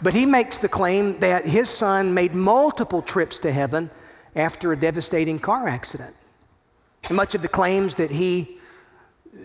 But 0.00 0.14
he 0.14 0.26
makes 0.26 0.58
the 0.58 0.68
claim 0.68 1.18
that 1.20 1.44
his 1.44 1.68
son 1.68 2.14
made 2.14 2.34
multiple 2.34 3.02
trips 3.02 3.38
to 3.40 3.52
heaven 3.52 3.90
after 4.34 4.72
a 4.72 4.76
devastating 4.78 5.38
car 5.38 5.66
accident. 5.66 6.14
Much 7.10 7.34
of 7.34 7.42
the 7.42 7.48
claims 7.48 7.94
that 7.94 8.10
he, 8.10 8.58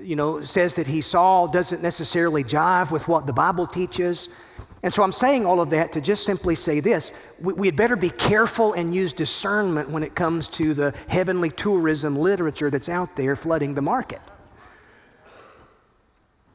you 0.02 0.16
know, 0.16 0.42
says 0.42 0.74
that 0.76 0.88
he 0.88 1.02
saw 1.02 1.48
doesn't 1.48 1.82
necessarily 1.82 2.44
jive 2.44 2.92
with 2.92 3.08
what 3.08 3.26
the 3.26 3.34
Bible 3.34 3.68
teaches. 3.68 4.30
And 4.84 4.94
so 4.94 5.02
I'm 5.02 5.14
saying 5.14 5.46
all 5.46 5.62
of 5.62 5.70
that 5.70 5.94
to 5.94 6.02
just 6.02 6.26
simply 6.26 6.56
say 6.56 6.82
this 6.82 7.14
we, 7.40 7.54
we 7.54 7.68
had 7.68 7.78
better 7.78 7.96
be 7.96 8.10
careful 8.10 8.74
and 8.74 8.94
use 8.94 9.14
discernment 9.14 9.90
when 9.90 10.04
it 10.04 10.14
comes 10.14 10.50
to 10.50 10.74
the 10.74 10.94
heavenly 11.08 11.50
tourism 11.50 12.18
literature 12.18 12.70
that's 12.70 12.90
out 12.90 13.16
there 13.16 13.36
flooding 13.36 13.74
the 13.74 13.82
market. 13.82 14.20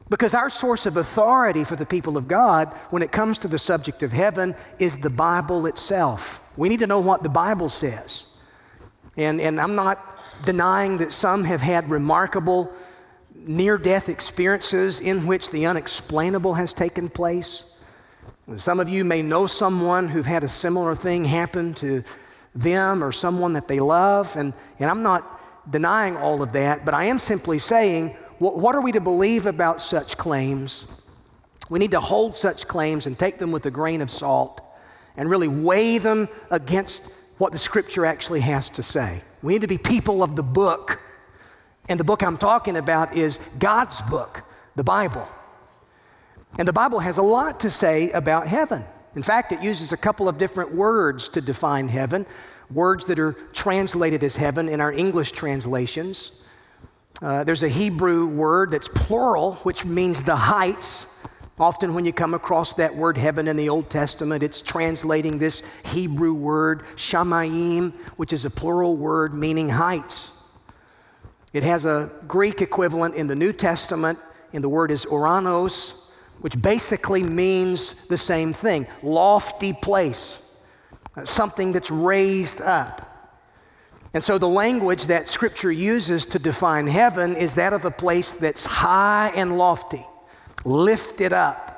Because 0.09 0.33
our 0.33 0.49
source 0.49 0.85
of 0.85 0.97
authority 0.97 1.63
for 1.63 1.75
the 1.75 1.85
people 1.85 2.17
of 2.17 2.27
God 2.27 2.73
when 2.89 3.03
it 3.03 3.11
comes 3.11 3.37
to 3.39 3.47
the 3.47 3.59
subject 3.59 4.01
of 4.01 4.11
heaven 4.11 4.55
is 4.79 4.97
the 4.97 5.09
Bible 5.09 5.67
itself. 5.67 6.41
We 6.57 6.67
need 6.67 6.79
to 6.79 6.87
know 6.87 6.99
what 6.99 7.21
the 7.21 7.29
Bible 7.29 7.69
says. 7.69 8.25
And, 9.17 9.39
and 9.39 9.61
I'm 9.61 9.75
not 9.75 10.18
denying 10.43 10.97
that 10.97 11.11
some 11.11 11.43
have 11.43 11.61
had 11.61 11.89
remarkable 11.89 12.71
near 13.35 13.77
death 13.77 14.09
experiences 14.09 14.99
in 14.99 15.25
which 15.25 15.49
the 15.51 15.65
unexplainable 15.65 16.53
has 16.53 16.73
taken 16.73 17.09
place. 17.09 17.77
Some 18.57 18.79
of 18.79 18.89
you 18.89 19.05
may 19.05 19.21
know 19.21 19.47
someone 19.47 20.07
who've 20.07 20.25
had 20.25 20.43
a 20.43 20.49
similar 20.49 20.95
thing 20.95 21.25
happen 21.25 21.73
to 21.75 22.03
them 22.55 23.03
or 23.03 23.11
someone 23.11 23.53
that 23.53 23.67
they 23.67 23.79
love, 23.79 24.35
and, 24.35 24.53
and 24.79 24.89
I'm 24.89 25.03
not 25.03 25.39
denying 25.71 26.17
all 26.17 26.41
of 26.41 26.51
that, 26.53 26.83
but 26.83 26.93
I 26.93 27.05
am 27.05 27.19
simply 27.19 27.59
saying, 27.59 28.15
what, 28.39 28.57
what 28.57 28.75
are 28.75 28.81
we 28.81 28.91
to 28.93 29.01
believe 29.01 29.45
about 29.45 29.81
such 29.81 30.17
claims? 30.17 31.01
We 31.69 31.77
need 31.77 31.91
to 31.91 31.99
hold 31.99 32.35
such 32.35 32.67
claims 32.67 33.05
and 33.05 33.17
take 33.17 33.37
them 33.37 33.51
with 33.51 33.65
a 33.67 33.71
grain 33.71 34.01
of 34.01 34.09
salt 34.09 34.61
and 35.15 35.29
really 35.29 35.47
weigh 35.47 35.99
them 35.99 36.27
against 36.49 37.13
what 37.39 37.51
the 37.51 37.57
scripture 37.57 38.05
actually 38.05 38.41
has 38.41 38.69
to 38.69 38.83
say. 38.83 39.21
We 39.41 39.53
need 39.53 39.61
to 39.61 39.67
be 39.67 39.79
people 39.79 40.21
of 40.21 40.35
the 40.35 40.43
book. 40.43 40.99
And 41.87 41.99
the 41.99 42.03
book 42.03 42.21
I'm 42.21 42.37
talking 42.37 42.77
about 42.77 43.15
is 43.15 43.39
God's 43.57 43.99
book, 44.03 44.43
the 44.75 44.83
Bible. 44.83 45.27
And 46.59 46.67
the 46.67 46.73
Bible 46.73 46.99
has 46.99 47.17
a 47.17 47.23
lot 47.23 47.61
to 47.61 47.69
say 47.71 48.11
about 48.11 48.47
heaven. 48.47 48.83
In 49.15 49.23
fact, 49.23 49.51
it 49.51 49.63
uses 49.63 49.91
a 49.91 49.97
couple 49.97 50.27
of 50.27 50.37
different 50.37 50.75
words 50.75 51.29
to 51.29 51.41
define 51.41 51.87
heaven, 51.87 52.25
words 52.69 53.05
that 53.05 53.17
are 53.17 53.31
translated 53.53 54.23
as 54.23 54.35
heaven 54.35 54.69
in 54.69 54.81
our 54.81 54.91
English 54.91 55.31
translations. 55.31 56.43
Uh, 57.21 57.43
there's 57.43 57.63
a 57.63 57.69
Hebrew 57.69 58.27
word 58.27 58.71
that's 58.71 58.89
plural, 58.89 59.53
which 59.63 59.85
means 59.85 60.23
the 60.23 60.35
heights. 60.35 61.05
Often, 61.59 61.93
when 61.93 62.05
you 62.05 62.13
come 62.13 62.33
across 62.33 62.71
that 62.73 62.95
word 62.95 63.17
heaven 63.17 63.49
in 63.49 63.57
the 63.57 63.67
Old 63.67 63.89
Testament, 63.89 64.43
it's 64.43 64.61
translating 64.61 65.39
this 65.39 65.61
Hebrew 65.83 66.33
word, 66.33 66.83
shamayim, 66.95 67.91
which 68.15 68.31
is 68.31 68.45
a 68.45 68.49
plural 68.49 68.95
word 68.95 69.33
meaning 69.33 69.67
heights. 69.67 70.31
It 71.51 71.63
has 71.63 71.83
a 71.83 72.09
Greek 72.29 72.61
equivalent 72.61 73.15
in 73.15 73.27
the 73.27 73.35
New 73.35 73.51
Testament, 73.51 74.19
and 74.53 74.63
the 74.63 74.69
word 74.69 74.89
is 74.89 75.03
uranos, 75.05 76.09
which 76.39 76.61
basically 76.61 77.23
means 77.23 78.07
the 78.07 78.17
same 78.17 78.53
thing 78.53 78.87
lofty 79.03 79.73
place, 79.73 80.55
uh, 81.17 81.25
something 81.25 81.73
that's 81.73 81.91
raised 81.91 82.61
up. 82.61 83.05
And 84.13 84.23
so 84.23 84.37
the 84.37 84.47
language 84.47 85.07
that 85.07 85.27
Scripture 85.27 85.71
uses 85.71 86.25
to 86.27 86.39
define 86.39 86.87
heaven 86.87 87.35
is 87.35 87.55
that 87.55 87.73
of 87.73 87.83
a 87.83 87.91
place 87.91 88.31
that's 88.31 88.65
high 88.65 89.33
and 89.35 89.57
lofty 89.57 90.05
lifted 90.65 91.33
up. 91.33 91.75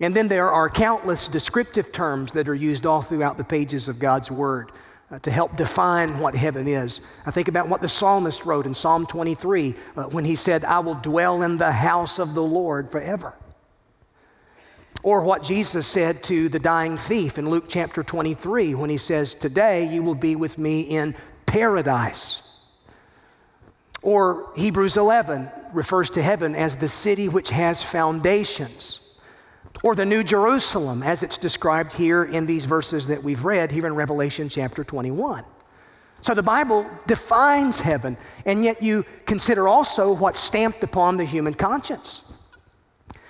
And 0.00 0.16
then 0.16 0.28
there 0.28 0.50
are 0.50 0.68
countless 0.68 1.28
descriptive 1.28 1.92
terms 1.92 2.32
that 2.32 2.48
are 2.48 2.54
used 2.54 2.86
all 2.86 3.02
throughout 3.02 3.38
the 3.38 3.44
pages 3.44 3.88
of 3.88 3.98
God's 3.98 4.30
Word 4.30 4.72
uh, 5.10 5.18
to 5.20 5.30
help 5.30 5.56
define 5.56 6.18
what 6.18 6.34
heaven 6.34 6.66
is. 6.66 7.02
I 7.26 7.30
think 7.30 7.48
about 7.48 7.68
what 7.68 7.80
the 7.80 7.88
psalmist 7.88 8.44
wrote 8.44 8.66
in 8.66 8.74
Psalm 8.74 9.06
23 9.06 9.74
uh, 9.96 10.04
when 10.04 10.24
he 10.24 10.34
said, 10.34 10.64
I 10.64 10.80
will 10.80 10.94
dwell 10.94 11.42
in 11.42 11.56
the 11.58 11.70
house 11.70 12.18
of 12.18 12.34
the 12.34 12.42
Lord 12.42 12.90
forever. 12.90 13.34
Or 15.04 15.22
what 15.22 15.42
Jesus 15.42 15.86
said 15.86 16.22
to 16.24 16.48
the 16.48 16.58
dying 16.58 16.96
thief 16.96 17.36
in 17.36 17.50
Luke 17.50 17.66
chapter 17.68 18.02
23 18.02 18.74
when 18.74 18.88
he 18.88 18.96
says, 18.96 19.34
Today 19.34 19.86
you 19.86 20.02
will 20.02 20.14
be 20.14 20.36
with 20.36 20.58
me 20.58 20.80
in 20.80 21.14
paradise. 21.46 22.48
Or 24.00 24.50
Hebrews 24.56 24.96
11 24.96 25.50
refers 25.72 26.10
to 26.10 26.22
heaven 26.22 26.54
as 26.54 26.76
the 26.76 26.88
city 26.88 27.28
which 27.28 27.50
has 27.50 27.82
foundations. 27.82 29.18
Or 29.82 29.94
the 29.94 30.04
New 30.04 30.22
Jerusalem, 30.22 31.02
as 31.02 31.22
it's 31.22 31.36
described 31.36 31.92
here 31.92 32.24
in 32.24 32.46
these 32.46 32.66
verses 32.66 33.06
that 33.08 33.22
we've 33.22 33.44
read 33.44 33.72
here 33.72 33.86
in 33.86 33.94
Revelation 33.94 34.48
chapter 34.48 34.84
21. 34.84 35.44
So 36.20 36.34
the 36.34 36.42
Bible 36.42 36.86
defines 37.06 37.80
heaven, 37.80 38.16
and 38.46 38.64
yet 38.64 38.80
you 38.80 39.04
consider 39.26 39.66
also 39.66 40.12
what's 40.12 40.38
stamped 40.38 40.84
upon 40.84 41.16
the 41.16 41.24
human 41.24 41.54
conscience. 41.54 42.32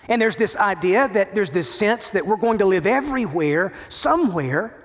And 0.08 0.20
there's 0.20 0.36
this 0.36 0.56
idea 0.56 1.08
that 1.08 1.34
there's 1.34 1.50
this 1.50 1.72
sense 1.72 2.10
that 2.10 2.26
we're 2.26 2.36
going 2.36 2.58
to 2.58 2.66
live 2.66 2.86
everywhere, 2.86 3.72
somewhere, 3.88 4.81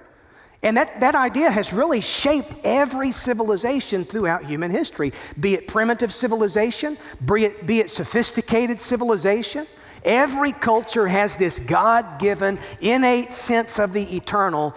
and 0.64 0.76
that, 0.78 1.00
that 1.00 1.16
idea 1.16 1.52
has 1.52 1.72
really 1.72 2.02
shaped 2.02 2.54
every 2.64 3.12
civilization 3.12 4.04
throughout 4.04 4.46
human 4.46 4.72
history, 4.72 5.14
be 5.40 5.54
it 5.54 5.68
primitive 5.68 6.12
civilization, 6.12 6.98
be 7.26 7.46
it, 7.46 7.68
be 7.68 7.80
it 7.80 7.92
sophisticated 7.92 8.82
civilization. 8.82 9.68
Every 10.04 10.52
culture 10.52 11.08
has 11.08 11.36
this 11.36 11.60
God 11.60 12.20
given, 12.20 12.58
innate 12.82 13.34
sense 13.34 13.78
of 13.78 13.94
the 13.94 14.16
eternal 14.16 14.76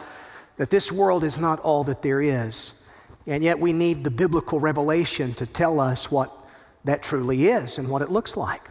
that 0.57 0.71
this 0.71 0.93
world 0.93 1.25
is 1.25 1.39
not 1.39 1.61
all 1.61 1.85
that 1.85 2.03
there 2.03 2.21
is. 2.21 2.85
And 3.27 3.43
yet 3.43 3.59
we 3.59 3.73
need 3.73 4.05
the 4.05 4.11
biblical 4.11 4.61
revelation 4.61 5.33
to 5.35 5.47
tell 5.47 5.81
us 5.81 6.11
what 6.11 6.31
that 6.85 7.03
truly 7.03 7.47
is 7.47 7.79
and 7.79 7.89
what 7.89 8.03
it 8.03 8.11
looks 8.11 8.37
like. 8.37 8.71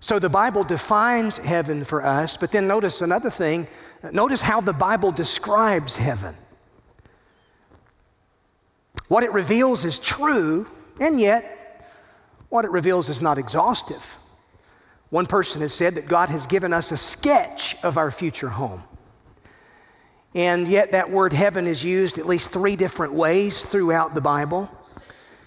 So 0.00 0.18
the 0.18 0.30
Bible 0.30 0.64
defines 0.64 1.36
heaven 1.36 1.84
for 1.84 2.02
us, 2.02 2.36
but 2.36 2.50
then 2.50 2.66
notice 2.66 3.02
another 3.02 3.28
thing 3.28 3.68
Notice 4.12 4.40
how 4.40 4.60
the 4.60 4.72
Bible 4.72 5.12
describes 5.12 5.96
heaven. 5.96 6.34
What 9.08 9.24
it 9.24 9.32
reveals 9.32 9.84
is 9.84 9.98
true, 9.98 10.66
and 11.00 11.20
yet 11.20 11.88
what 12.48 12.64
it 12.64 12.70
reveals 12.70 13.08
is 13.08 13.20
not 13.20 13.38
exhaustive. 13.38 14.16
One 15.10 15.26
person 15.26 15.60
has 15.60 15.74
said 15.74 15.96
that 15.96 16.08
God 16.08 16.30
has 16.30 16.46
given 16.46 16.72
us 16.72 16.92
a 16.92 16.96
sketch 16.96 17.76
of 17.82 17.98
our 17.98 18.10
future 18.10 18.48
home. 18.48 18.82
And 20.34 20.68
yet, 20.68 20.92
that 20.92 21.10
word 21.10 21.32
heaven 21.32 21.66
is 21.66 21.82
used 21.82 22.16
at 22.18 22.26
least 22.26 22.50
three 22.50 22.76
different 22.76 23.14
ways 23.14 23.62
throughout 23.62 24.14
the 24.14 24.20
Bible. 24.20 24.70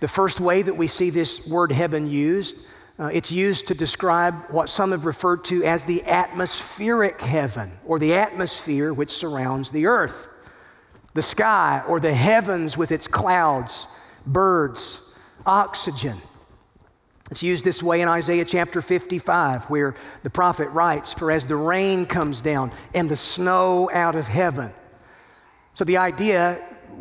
The 0.02 0.10
first 0.10 0.42
way 0.42 0.62
that 0.62 0.76
we 0.76 0.88
see 0.88 1.10
this 1.10 1.48
word 1.48 1.72
heaven 1.72 2.06
used 2.06 2.58
Uh, 3.00 3.10
it's 3.12 3.32
used 3.32 3.68
to 3.68 3.74
describe 3.74 4.36
what 4.50 4.70
some 4.70 4.92
have 4.92 5.06
referred 5.06 5.44
to 5.46 5.64
as 5.64 5.84
the 5.84 6.04
atmospheric 6.06 7.20
heaven, 7.20 7.72
or 7.86 7.98
the 7.98 8.14
atmosphere 8.14 8.94
which 8.94 9.10
surrounds 9.10 9.72
the 9.72 9.88
earth, 9.88 10.28
the 11.16 11.22
sky, 11.22 11.84
or 11.88 12.00
the 12.00 12.14
heavens 12.14 12.78
with 12.78 12.92
its 12.92 13.08
clouds, 13.08 13.88
birds, 14.28 15.16
oxygen. 15.46 16.18
It's 17.32 17.42
used 17.42 17.66
this 17.66 17.82
way 17.82 18.02
in 18.02 18.08
Isaiah 18.08 18.46
chapter 18.46 18.80
55, 18.80 19.66
where 19.66 19.96
the 20.22 20.30
prophet 20.30 20.70
writes, 20.70 21.14
For 21.14 21.32
as 21.32 21.48
the 21.48 21.56
rain 21.56 22.06
comes 22.06 22.42
down 22.42 22.72
and 22.94 23.10
the 23.10 23.18
snow 23.18 23.90
out 23.92 24.16
of 24.16 24.28
heaven. 24.28 24.72
So 25.74 25.84
the 25.84 25.98
idea 25.98 26.56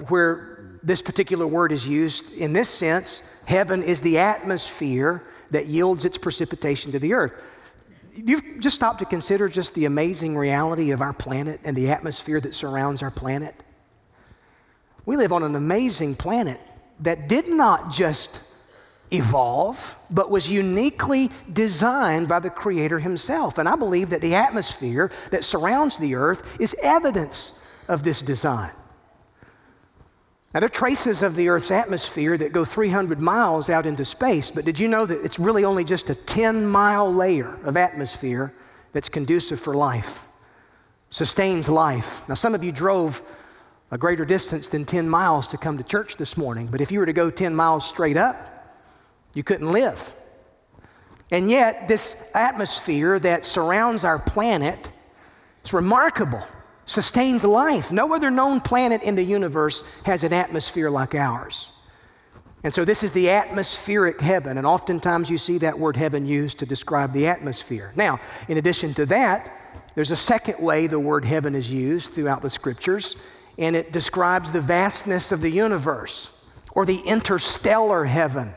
where 0.09 0.79
this 0.83 1.03
particular 1.03 1.47
word 1.47 1.71
is 1.71 1.87
used 1.87 2.33
in 2.33 2.55
this 2.55 2.71
sense, 2.71 3.23
heaven 3.45 3.83
is 3.83 4.01
the 4.01 4.19
atmosphere 4.19 5.23
that 5.53 5.67
yields 5.67 6.05
its 6.05 6.19
precipitation 6.19 6.93
to 6.93 6.99
the 6.99 7.15
earth. 7.15 7.33
You've 8.15 8.59
just 8.59 8.77
stopped 8.77 8.99
to 8.99 9.05
consider 9.07 9.49
just 9.49 9.75
the 9.75 9.87
amazing 9.87 10.37
reality 10.37 10.91
of 10.91 11.01
our 11.01 11.13
planet 11.13 11.61
and 11.65 11.77
the 11.77 11.91
atmosphere 11.91 12.41
that 12.41 12.55
surrounds 12.55 13.03
our 13.03 13.11
planet. 13.11 13.55
We 15.07 15.17
live 15.17 15.33
on 15.33 15.43
an 15.43 15.55
amazing 15.55 16.17
planet 16.17 16.61
that 17.01 17.29
did 17.29 17.49
not 17.49 17.91
just 17.91 18.41
evolve, 19.11 19.97
but 20.11 20.31
was 20.31 20.51
uniquely 20.51 21.31
designed 21.53 22.29
by 22.29 22.41
the 22.41 22.51
Creator 22.51 22.99
Himself. 22.99 23.59
And 23.59 23.69
I 23.69 23.77
believe 23.77 24.11
that 24.11 24.21
the 24.21 24.35
atmosphere 24.35 25.11
that 25.31 25.45
surrounds 25.45 25.99
the 25.99 26.15
earth 26.15 26.61
is 26.61 26.75
evidence 26.83 27.59
of 27.89 28.05
this 28.05 28.21
design. 28.23 28.73
Now, 30.55 30.61
there 30.61 30.67
are 30.67 30.71
traces 30.71 31.23
of 31.23 31.35
the 31.35 31.49
Earth's 31.49 31.71
atmosphere 31.71 32.37
that 32.37 32.53
go 32.53 32.63
300 32.63 33.21
miles 33.21 33.71
out 33.71 33.87
into 33.87 34.05
space, 34.05 34.51
but 34.51 34.67
did 34.67 34.79
you 34.79 34.87
know 34.87 35.07
that 35.07 35.25
it's 35.25 35.39
really 35.39 35.65
only 35.65 35.83
just 35.83 36.11
a 36.11 36.15
10 36.15 36.67
mile 36.67 37.13
layer 37.13 37.59
of 37.65 37.79
atmosphere 37.79 38.53
that's 38.93 39.09
conducive 39.09 39.59
for 39.59 39.75
life, 39.75 40.21
sustains 41.09 41.71
life? 41.71 42.21
Now, 42.29 42.35
some 42.35 42.55
of 42.55 42.63
you 42.63 42.71
drove 42.71 43.23
a 43.91 43.97
greater 43.97 44.27
distance 44.27 44.69
than 44.69 44.85
10 44.85 45.09
miles 45.09 45.49
to 45.49 45.57
come 45.57 45.79
to 45.79 45.85
church 45.85 46.19
this 46.19 46.37
morning, 46.37 46.67
but 46.67 46.83
if 46.83 46.93
you 46.93 46.99
were 46.99 47.07
to 47.07 47.15
go 47.15 47.31
10 47.31 47.55
miles 47.55 47.87
straight 47.87 48.19
up, 48.19 48.77
you 49.33 49.43
couldn't 49.43 49.73
live. 49.73 50.13
And 51.31 51.51
yet, 51.51 51.89
this 51.89 52.31
atmosphere 52.35 53.19
that 53.21 53.47
surrounds 53.47 54.05
our 54.05 54.19
planet 54.19 54.91
is 55.65 55.73
remarkable 55.73 56.47
sustains 56.85 57.45
life. 57.45 57.93
No 57.93 58.15
other 58.15 58.31
known 58.31 58.61
planet 58.61 59.03
in 59.03 59.15
the 59.15 59.23
universe 59.23 59.83
has 60.05 60.25
an 60.25 60.33
atmosphere 60.33 60.91
like 60.91 61.15
ours. 61.15 61.71
And 62.65 62.73
so, 62.73 62.85
this 62.85 63.03
is 63.03 63.11
the 63.11 63.31
atmospheric 63.31 64.21
heaven, 64.21 64.57
and 64.57 64.67
oftentimes 64.67 65.29
you 65.29 65.37
see 65.37 65.59
that 65.59 65.77
word 65.77 65.97
heaven 65.97 66.27
used 66.27 66.61
to 66.61 66.67
describe 66.67 67.13
the 67.13 67.27
atmosphere. 67.27 67.93
Now, 67.97 68.21
in 68.49 68.57
addition 68.57 68.95
to 68.95 69.07
that, 69.07 69.51
there's 69.97 70.13
a 70.13 70.17
second 70.17 70.63
way 70.63 70.87
the 70.87 71.01
word 71.01 71.25
heaven 71.25 71.57
is 71.57 71.71
used 71.71 72.13
throughout 72.13 72.41
the 72.41 72.51
scriptures, 72.51 73.17
and 73.59 73.75
it 73.75 73.93
describes 73.93 74.51
the 74.51 74.61
vastness 74.61 75.33
of 75.33 75.41
the 75.41 75.51
universe 75.51 76.45
or 76.71 76.87
the 76.87 76.99
interstellar 76.99 78.05
heaven. 78.05 78.55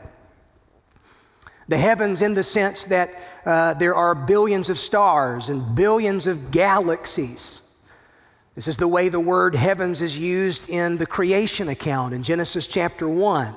The 1.68 1.76
heavens, 1.76 2.22
in 2.22 2.34
the 2.34 2.44
sense 2.44 2.84
that 2.84 3.10
uh, 3.44 3.74
there 3.74 3.96
are 3.96 4.14
billions 4.14 4.70
of 4.70 4.78
stars 4.78 5.48
and 5.48 5.74
billions 5.74 6.28
of 6.28 6.52
galaxies. 6.52 7.60
This 8.56 8.68
is 8.68 8.78
the 8.78 8.88
way 8.88 9.10
the 9.10 9.20
word 9.20 9.54
heavens 9.54 10.00
is 10.00 10.16
used 10.16 10.70
in 10.70 10.96
the 10.96 11.04
creation 11.04 11.68
account 11.68 12.14
in 12.14 12.22
Genesis 12.22 12.66
chapter 12.66 13.06
1, 13.06 13.54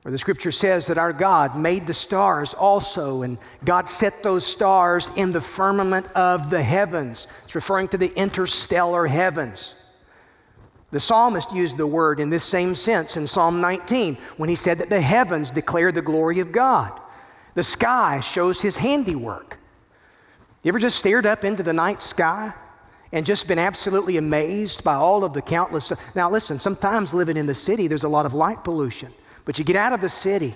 where 0.00 0.10
the 0.10 0.16
scripture 0.16 0.50
says 0.50 0.86
that 0.86 0.96
our 0.96 1.12
God 1.12 1.54
made 1.54 1.86
the 1.86 1.92
stars 1.92 2.54
also, 2.54 3.20
and 3.20 3.36
God 3.62 3.90
set 3.90 4.22
those 4.22 4.46
stars 4.46 5.10
in 5.16 5.32
the 5.32 5.40
firmament 5.42 6.10
of 6.12 6.48
the 6.48 6.62
heavens. 6.62 7.26
It's 7.44 7.54
referring 7.54 7.88
to 7.88 7.98
the 7.98 8.10
interstellar 8.16 9.06
heavens. 9.06 9.74
The 10.92 11.00
psalmist 11.00 11.54
used 11.54 11.76
the 11.76 11.86
word 11.86 12.20
in 12.20 12.30
this 12.30 12.42
same 12.42 12.74
sense 12.74 13.18
in 13.18 13.26
Psalm 13.26 13.60
19 13.60 14.16
when 14.38 14.48
he 14.48 14.56
said 14.56 14.78
that 14.78 14.88
the 14.88 15.02
heavens 15.02 15.50
declare 15.50 15.92
the 15.92 16.00
glory 16.00 16.40
of 16.40 16.52
God. 16.52 16.98
The 17.54 17.62
sky 17.62 18.20
shows 18.20 18.62
his 18.62 18.78
handiwork. 18.78 19.58
You 20.62 20.70
ever 20.70 20.78
just 20.78 20.98
stared 20.98 21.26
up 21.26 21.44
into 21.44 21.62
the 21.62 21.74
night 21.74 22.00
sky 22.00 22.54
and 23.12 23.26
just 23.26 23.48
been 23.48 23.58
absolutely 23.58 24.16
amazed 24.16 24.84
by 24.84 24.94
all 24.94 25.24
of 25.24 25.32
the 25.32 25.42
countless. 25.42 25.92
Now, 26.14 26.30
listen, 26.30 26.60
sometimes 26.60 27.12
living 27.12 27.36
in 27.36 27.46
the 27.46 27.54
city, 27.54 27.88
there's 27.88 28.04
a 28.04 28.08
lot 28.08 28.26
of 28.26 28.34
light 28.34 28.62
pollution, 28.62 29.10
but 29.44 29.58
you 29.58 29.64
get 29.64 29.76
out 29.76 29.92
of 29.92 30.00
the 30.00 30.08
city 30.08 30.54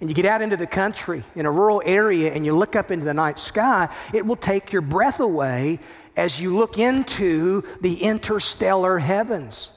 and 0.00 0.08
you 0.08 0.14
get 0.14 0.26
out 0.26 0.42
into 0.42 0.56
the 0.56 0.66
country 0.66 1.22
in 1.34 1.46
a 1.46 1.50
rural 1.50 1.82
area 1.84 2.32
and 2.32 2.44
you 2.44 2.54
look 2.54 2.76
up 2.76 2.90
into 2.90 3.04
the 3.04 3.14
night 3.14 3.38
sky, 3.38 3.88
it 4.12 4.24
will 4.24 4.36
take 4.36 4.72
your 4.72 4.82
breath 4.82 5.20
away 5.20 5.78
as 6.16 6.40
you 6.40 6.56
look 6.56 6.78
into 6.78 7.62
the 7.80 8.02
interstellar 8.02 8.98
heavens. 8.98 9.74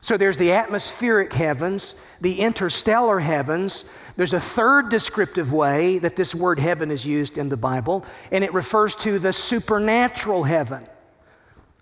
So 0.00 0.16
there's 0.16 0.38
the 0.38 0.52
atmospheric 0.52 1.32
heavens, 1.32 1.94
the 2.20 2.40
interstellar 2.40 3.20
heavens. 3.20 3.84
There's 4.16 4.32
a 4.32 4.40
third 4.40 4.88
descriptive 4.88 5.52
way 5.52 5.98
that 5.98 6.16
this 6.16 6.34
word 6.34 6.58
heaven 6.58 6.90
is 6.90 7.06
used 7.06 7.38
in 7.38 7.48
the 7.48 7.56
Bible, 7.56 8.04
and 8.32 8.42
it 8.42 8.52
refers 8.52 8.96
to 8.96 9.20
the 9.20 9.32
supernatural 9.32 10.42
heaven 10.42 10.84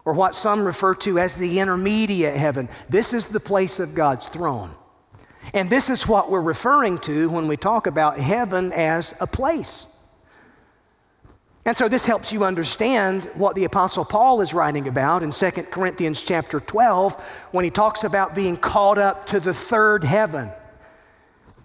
or 0.04 0.14
what 0.14 0.34
some 0.34 0.64
refer 0.64 0.94
to 0.94 1.18
as 1.18 1.34
the 1.34 1.58
intermediate 1.60 2.36
heaven. 2.36 2.68
This 2.88 3.12
is 3.12 3.26
the 3.26 3.40
place 3.40 3.80
of 3.80 3.94
God's 3.94 4.28
throne. 4.28 4.74
And 5.54 5.68
this 5.68 5.90
is 5.90 6.06
what 6.06 6.30
we're 6.30 6.40
referring 6.40 6.98
to 6.98 7.28
when 7.30 7.48
we 7.48 7.56
talk 7.56 7.86
about 7.86 8.18
heaven 8.18 8.72
as 8.72 9.14
a 9.20 9.26
place. 9.26 9.86
And 11.64 11.76
so 11.76 11.88
this 11.88 12.06
helps 12.06 12.32
you 12.32 12.44
understand 12.44 13.24
what 13.34 13.54
the 13.54 13.64
apostle 13.64 14.04
Paul 14.04 14.40
is 14.40 14.54
writing 14.54 14.88
about 14.88 15.22
in 15.22 15.30
2 15.30 15.50
Corinthians 15.70 16.22
chapter 16.22 16.58
12 16.58 17.14
when 17.52 17.64
he 17.64 17.70
talks 17.70 18.04
about 18.04 18.34
being 18.34 18.56
caught 18.56 18.98
up 18.98 19.26
to 19.28 19.40
the 19.40 19.52
third 19.52 20.02
heaven. 20.02 20.50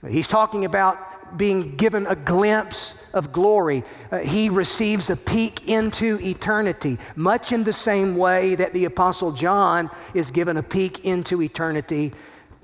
He's 0.07 0.27
talking 0.27 0.65
about 0.65 0.97
being 1.37 1.75
given 1.75 2.05
a 2.07 2.15
glimpse 2.15 3.09
of 3.13 3.31
glory. 3.31 3.83
Uh, 4.11 4.19
he 4.19 4.49
receives 4.49 5.09
a 5.09 5.15
peek 5.15 5.67
into 5.67 6.19
eternity, 6.21 6.97
much 7.15 7.51
in 7.51 7.63
the 7.63 7.73
same 7.73 8.15
way 8.15 8.55
that 8.55 8.73
the 8.73 8.85
Apostle 8.85 9.31
John 9.31 9.89
is 10.13 10.31
given 10.31 10.57
a 10.57 10.63
peek 10.63 11.05
into 11.05 11.41
eternity. 11.41 12.13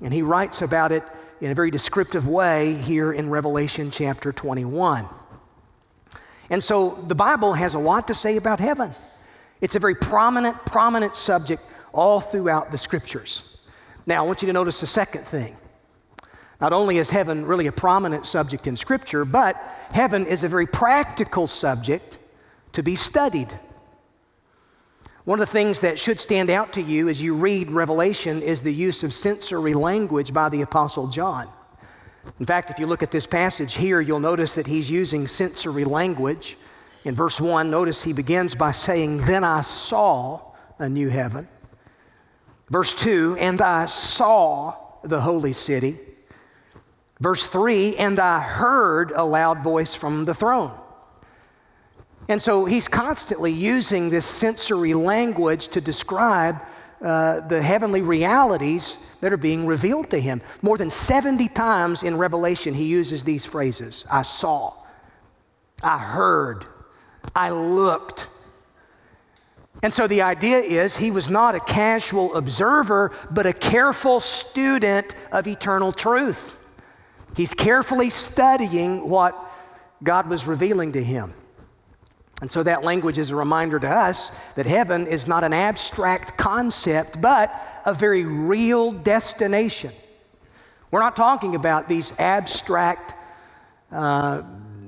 And 0.02 0.12
he 0.12 0.22
writes 0.22 0.62
about 0.62 0.92
it 0.92 1.04
in 1.40 1.50
a 1.50 1.54
very 1.54 1.70
descriptive 1.70 2.28
way 2.28 2.74
here 2.74 3.12
in 3.12 3.28
Revelation 3.28 3.90
chapter 3.90 4.32
21. 4.32 5.08
And 6.50 6.62
so 6.62 6.90
the 7.06 7.14
Bible 7.14 7.54
has 7.54 7.74
a 7.74 7.78
lot 7.78 8.08
to 8.08 8.14
say 8.14 8.36
about 8.36 8.60
heaven. 8.60 8.92
It's 9.60 9.74
a 9.74 9.78
very 9.78 9.94
prominent, 9.94 10.56
prominent 10.66 11.16
subject 11.16 11.62
all 11.92 12.20
throughout 12.20 12.70
the 12.70 12.78
scriptures. 12.78 13.58
Now, 14.06 14.24
I 14.24 14.26
want 14.26 14.42
you 14.42 14.46
to 14.46 14.52
notice 14.52 14.80
the 14.80 14.86
second 14.86 15.24
thing. 15.24 15.56
Not 16.62 16.72
only 16.72 16.98
is 16.98 17.10
heaven 17.10 17.44
really 17.44 17.66
a 17.66 17.72
prominent 17.72 18.24
subject 18.24 18.68
in 18.68 18.76
Scripture, 18.76 19.24
but 19.24 19.56
heaven 19.90 20.24
is 20.24 20.44
a 20.44 20.48
very 20.48 20.68
practical 20.68 21.48
subject 21.48 22.18
to 22.74 22.84
be 22.84 22.94
studied. 22.94 23.48
One 25.24 25.40
of 25.40 25.46
the 25.46 25.52
things 25.52 25.80
that 25.80 25.98
should 25.98 26.20
stand 26.20 26.50
out 26.50 26.72
to 26.74 26.80
you 26.80 27.08
as 27.08 27.20
you 27.20 27.34
read 27.34 27.68
Revelation 27.72 28.40
is 28.40 28.62
the 28.62 28.72
use 28.72 29.02
of 29.02 29.12
sensory 29.12 29.74
language 29.74 30.32
by 30.32 30.48
the 30.48 30.62
Apostle 30.62 31.08
John. 31.08 31.48
In 32.38 32.46
fact, 32.46 32.70
if 32.70 32.78
you 32.78 32.86
look 32.86 33.02
at 33.02 33.10
this 33.10 33.26
passage 33.26 33.74
here, 33.74 34.00
you'll 34.00 34.20
notice 34.20 34.52
that 34.52 34.68
he's 34.68 34.88
using 34.88 35.26
sensory 35.26 35.84
language. 35.84 36.56
In 37.04 37.16
verse 37.16 37.40
1, 37.40 37.72
notice 37.72 38.04
he 38.04 38.12
begins 38.12 38.54
by 38.54 38.70
saying, 38.70 39.22
Then 39.22 39.42
I 39.42 39.62
saw 39.62 40.52
a 40.78 40.88
new 40.88 41.08
heaven. 41.08 41.48
Verse 42.70 42.94
2, 42.94 43.36
And 43.40 43.60
I 43.60 43.86
saw 43.86 44.76
the 45.02 45.20
holy 45.20 45.54
city 45.54 45.98
Verse 47.22 47.46
3 47.46 47.96
And 47.96 48.18
I 48.18 48.40
heard 48.40 49.12
a 49.14 49.24
loud 49.24 49.62
voice 49.62 49.94
from 49.94 50.24
the 50.24 50.34
throne. 50.34 50.72
And 52.28 52.42
so 52.42 52.64
he's 52.64 52.88
constantly 52.88 53.52
using 53.52 54.10
this 54.10 54.26
sensory 54.26 54.92
language 54.94 55.68
to 55.68 55.80
describe 55.80 56.60
uh, 57.00 57.40
the 57.40 57.62
heavenly 57.62 58.02
realities 58.02 58.98
that 59.20 59.32
are 59.32 59.36
being 59.36 59.66
revealed 59.66 60.10
to 60.10 60.20
him. 60.20 60.40
More 60.62 60.76
than 60.76 60.90
70 60.90 61.48
times 61.48 62.02
in 62.02 62.16
Revelation, 62.18 62.74
he 62.74 62.84
uses 62.84 63.22
these 63.22 63.46
phrases 63.46 64.04
I 64.10 64.22
saw, 64.22 64.74
I 65.80 65.98
heard, 65.98 66.66
I 67.36 67.50
looked. 67.50 68.26
And 69.84 69.94
so 69.94 70.08
the 70.08 70.22
idea 70.22 70.58
is 70.58 70.96
he 70.96 71.12
was 71.12 71.30
not 71.30 71.54
a 71.54 71.60
casual 71.60 72.34
observer, 72.34 73.12
but 73.30 73.46
a 73.46 73.52
careful 73.52 74.18
student 74.18 75.14
of 75.30 75.46
eternal 75.46 75.92
truth. 75.92 76.58
He's 77.36 77.54
carefully 77.54 78.10
studying 78.10 79.08
what 79.08 79.36
God 80.02 80.28
was 80.28 80.46
revealing 80.46 80.92
to 80.92 81.02
him. 81.02 81.34
And 82.40 82.50
so 82.50 82.64
that 82.64 82.82
language 82.82 83.18
is 83.18 83.30
a 83.30 83.36
reminder 83.36 83.78
to 83.78 83.88
us 83.88 84.32
that 84.56 84.66
heaven 84.66 85.06
is 85.06 85.28
not 85.28 85.44
an 85.44 85.52
abstract 85.52 86.36
concept, 86.36 87.20
but 87.20 87.54
a 87.86 87.94
very 87.94 88.24
real 88.24 88.90
destination. 88.90 89.92
We're 90.90 91.00
not 91.00 91.14
talking 91.14 91.54
about 91.54 91.88
these 91.88 92.12
abstract 92.18 93.14
uh, 93.92 94.42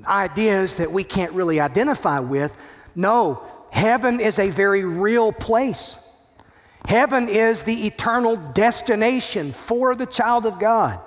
ideas 0.05 0.75
that 0.75 0.91
we 0.91 1.05
can't 1.05 1.31
really 1.31 1.61
identify 1.61 2.19
with. 2.19 2.55
No, 2.93 3.41
heaven 3.71 4.19
is 4.19 4.37
a 4.37 4.49
very 4.49 4.83
real 4.83 5.31
place. 5.31 5.97
Heaven 6.87 7.29
is 7.29 7.63
the 7.63 7.87
eternal 7.87 8.35
destination 8.35 9.53
for 9.53 9.95
the 9.95 10.05
child 10.05 10.45
of 10.45 10.59
God. 10.59 10.99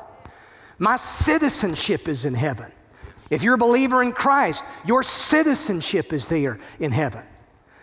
My 0.78 0.96
citizenship 0.96 2.08
is 2.08 2.24
in 2.24 2.34
heaven. 2.34 2.70
If 3.30 3.42
you're 3.42 3.54
a 3.54 3.58
believer 3.58 4.02
in 4.02 4.12
Christ, 4.12 4.64
your 4.86 5.02
citizenship 5.02 6.12
is 6.12 6.26
there 6.26 6.58
in 6.78 6.92
heaven. 6.92 7.22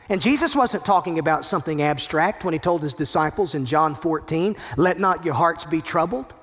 And 0.09 0.21
Jesus 0.21 0.55
wasn't 0.55 0.85
talking 0.85 1.19
about 1.19 1.45
something 1.45 1.81
abstract 1.81 2.43
when 2.43 2.53
he 2.53 2.59
told 2.59 2.81
his 2.81 2.93
disciples 2.93 3.55
in 3.55 3.65
John 3.65 3.95
14, 3.95 4.55
Let 4.77 4.99
not 4.99 5.25
your 5.25 5.33
hearts 5.33 5.65
be 5.65 5.81
troubled. 5.81 6.33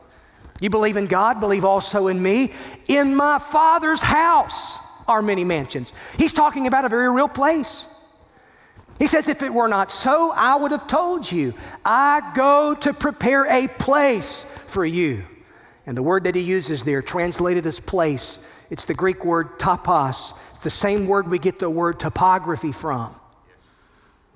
You 0.60 0.70
believe 0.70 0.96
in 0.96 1.06
God, 1.06 1.40
believe 1.40 1.64
also 1.64 2.08
in 2.08 2.22
me. 2.22 2.52
In 2.86 3.14
my 3.14 3.38
Father's 3.38 4.02
house 4.02 4.78
are 5.08 5.22
many 5.22 5.44
mansions. 5.44 5.92
He's 6.18 6.32
talking 6.32 6.66
about 6.66 6.84
a 6.84 6.88
very 6.88 7.10
real 7.10 7.28
place. 7.28 7.86
He 8.98 9.06
says, 9.06 9.28
If 9.28 9.42
it 9.42 9.52
were 9.52 9.68
not 9.68 9.90
so, 9.90 10.32
I 10.32 10.56
would 10.56 10.70
have 10.70 10.86
told 10.86 11.30
you, 11.30 11.54
I 11.84 12.32
go 12.34 12.74
to 12.74 12.92
prepare 12.92 13.46
a 13.46 13.68
place 13.68 14.44
for 14.68 14.84
you. 14.84 15.24
And 15.86 15.96
the 15.96 16.02
word 16.02 16.24
that 16.24 16.34
he 16.34 16.42
uses 16.42 16.84
there, 16.84 17.02
translated 17.02 17.66
as 17.66 17.80
place, 17.80 18.46
it's 18.70 18.84
the 18.84 18.94
Greek 18.94 19.24
word 19.24 19.58
topos. 19.58 20.32
It's 20.50 20.60
the 20.60 20.70
same 20.70 21.06
word 21.06 21.28
we 21.28 21.38
get 21.38 21.58
the 21.58 21.68
word 21.68 22.00
topography 22.00 22.72
from. 22.72 23.14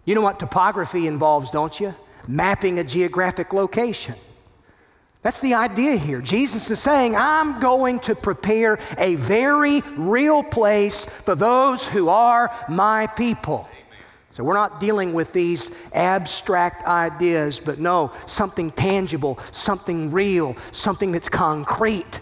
You 0.04 0.14
know 0.14 0.20
what 0.20 0.38
topography 0.38 1.06
involves, 1.06 1.50
don't 1.50 1.78
you? 1.80 1.94
Mapping 2.28 2.78
a 2.78 2.84
geographic 2.84 3.52
location. 3.52 4.14
That's 5.22 5.40
the 5.40 5.54
idea 5.54 5.96
here. 5.96 6.20
Jesus 6.20 6.70
is 6.70 6.78
saying, 6.78 7.16
I'm 7.16 7.58
going 7.58 7.98
to 8.00 8.14
prepare 8.14 8.78
a 8.96 9.16
very 9.16 9.82
real 9.96 10.42
place 10.44 11.04
for 11.04 11.34
those 11.34 11.84
who 11.84 12.08
are 12.08 12.54
my 12.68 13.08
people. 13.08 13.68
So 14.36 14.44
we're 14.44 14.52
not 14.52 14.80
dealing 14.80 15.14
with 15.14 15.32
these 15.32 15.70
abstract 15.94 16.86
ideas, 16.86 17.58
but 17.58 17.78
no, 17.78 18.12
something 18.26 18.70
tangible, 18.70 19.38
something 19.50 20.10
real, 20.10 20.54
something 20.72 21.10
that's 21.10 21.30
concrete. 21.30 22.20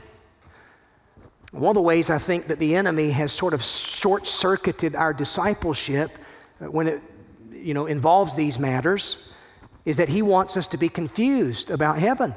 One 1.50 1.70
of 1.70 1.74
the 1.74 1.83
ways 1.83 2.11
I 2.11 2.18
think 2.18 2.46
that 2.46 2.61
the 2.61 2.77
enemy 2.77 3.11
has 3.11 3.33
sort 3.33 3.53
of 3.53 3.64
short 3.64 4.29
circuited 4.29 4.94
our 4.94 5.12
discipleship 5.12 6.12
uh, 6.61 6.70
when 6.70 6.87
it 6.87 7.03
you 7.53 7.74
know, 7.74 7.87
involves 7.87 8.37
these 8.37 8.61
matters 8.61 9.33
is 9.85 9.96
that 9.96 10.09
he 10.09 10.22
wants 10.22 10.57
us 10.57 10.68
to 10.68 10.77
be 10.77 10.88
confused 10.88 11.68
about 11.68 11.98
heaven. 11.98 12.33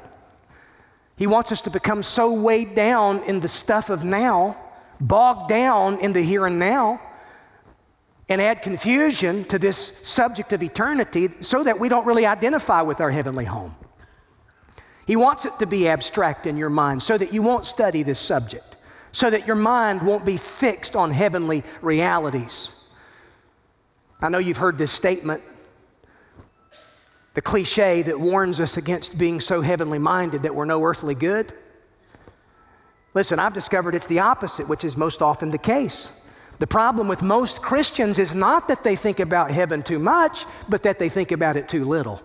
He 1.14 1.28
wants 1.28 1.52
us 1.52 1.60
to 1.60 1.70
become 1.70 2.02
so 2.02 2.32
weighed 2.32 2.74
down 2.74 3.22
in 3.28 3.38
the 3.38 3.46
stuff 3.46 3.90
of 3.90 4.02
now, 4.02 4.56
bogged 5.00 5.48
down 5.48 6.00
in 6.00 6.14
the 6.14 6.22
here 6.22 6.46
and 6.46 6.58
now, 6.58 7.00
and 8.28 8.42
add 8.42 8.62
confusion 8.62 9.44
to 9.44 9.58
this 9.58 9.78
subject 10.06 10.52
of 10.52 10.62
eternity 10.62 11.30
so 11.40 11.64
that 11.64 11.78
we 11.78 11.88
don't 11.88 12.06
really 12.06 12.26
identify 12.26 12.82
with 12.82 13.00
our 13.00 13.10
heavenly 13.10 13.44
home. 13.44 13.74
He 15.06 15.16
wants 15.16 15.46
it 15.46 15.58
to 15.60 15.66
be 15.66 15.88
abstract 15.88 16.46
in 16.46 16.56
your 16.56 16.68
mind 16.68 17.02
so 17.02 17.16
that 17.16 17.32
you 17.32 17.40
won't 17.42 17.64
study 17.64 18.02
this 18.02 18.18
subject 18.18 18.68
so 19.12 19.30
that 19.30 19.46
your 19.46 19.56
mind 19.56 20.02
won't 20.02 20.24
be 20.24 20.36
fixed 20.36 20.96
on 20.96 21.10
heavenly 21.10 21.62
realities. 21.80 22.70
I 24.20 24.28
know 24.28 24.38
you've 24.38 24.58
heard 24.58 24.78
this 24.78 24.92
statement, 24.92 25.42
the 27.34 27.42
cliche 27.42 28.02
that 28.02 28.18
warns 28.18 28.60
us 28.60 28.76
against 28.76 29.16
being 29.16 29.40
so 29.40 29.60
heavenly 29.60 29.98
minded 29.98 30.42
that 30.42 30.54
we're 30.54 30.64
no 30.64 30.82
earthly 30.82 31.14
good. 31.14 31.54
Listen, 33.14 33.38
I've 33.38 33.54
discovered 33.54 33.94
it's 33.94 34.06
the 34.06 34.20
opposite, 34.20 34.68
which 34.68 34.84
is 34.84 34.96
most 34.96 35.22
often 35.22 35.50
the 35.50 35.58
case. 35.58 36.17
The 36.58 36.66
problem 36.66 37.08
with 37.08 37.22
most 37.22 37.62
Christians 37.62 38.18
is 38.18 38.34
not 38.34 38.68
that 38.68 38.82
they 38.82 38.96
think 38.96 39.20
about 39.20 39.50
heaven 39.50 39.82
too 39.82 39.98
much, 39.98 40.44
but 40.68 40.82
that 40.82 40.98
they 40.98 41.08
think 41.08 41.32
about 41.32 41.56
it 41.56 41.68
too 41.68 41.84
little. 41.84 42.20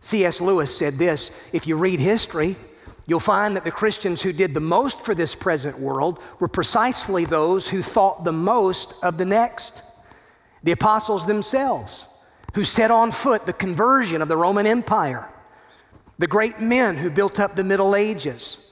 C.S. 0.00 0.40
Lewis 0.40 0.74
said 0.74 0.98
this 0.98 1.30
if 1.52 1.66
you 1.66 1.76
read 1.76 2.00
history, 2.00 2.56
You'll 3.10 3.18
find 3.18 3.56
that 3.56 3.64
the 3.64 3.72
Christians 3.72 4.22
who 4.22 4.32
did 4.32 4.54
the 4.54 4.60
most 4.60 5.00
for 5.00 5.16
this 5.16 5.34
present 5.34 5.76
world 5.76 6.20
were 6.38 6.46
precisely 6.46 7.24
those 7.24 7.66
who 7.66 7.82
thought 7.82 8.22
the 8.22 8.32
most 8.32 8.94
of 9.02 9.18
the 9.18 9.24
next. 9.24 9.82
The 10.62 10.70
apostles 10.70 11.26
themselves, 11.26 12.06
who 12.54 12.62
set 12.62 12.92
on 12.92 13.10
foot 13.10 13.46
the 13.46 13.52
conversion 13.52 14.22
of 14.22 14.28
the 14.28 14.36
Roman 14.36 14.64
Empire, 14.64 15.28
the 16.20 16.28
great 16.28 16.60
men 16.60 16.96
who 16.96 17.10
built 17.10 17.40
up 17.40 17.56
the 17.56 17.64
Middle 17.64 17.96
Ages, 17.96 18.69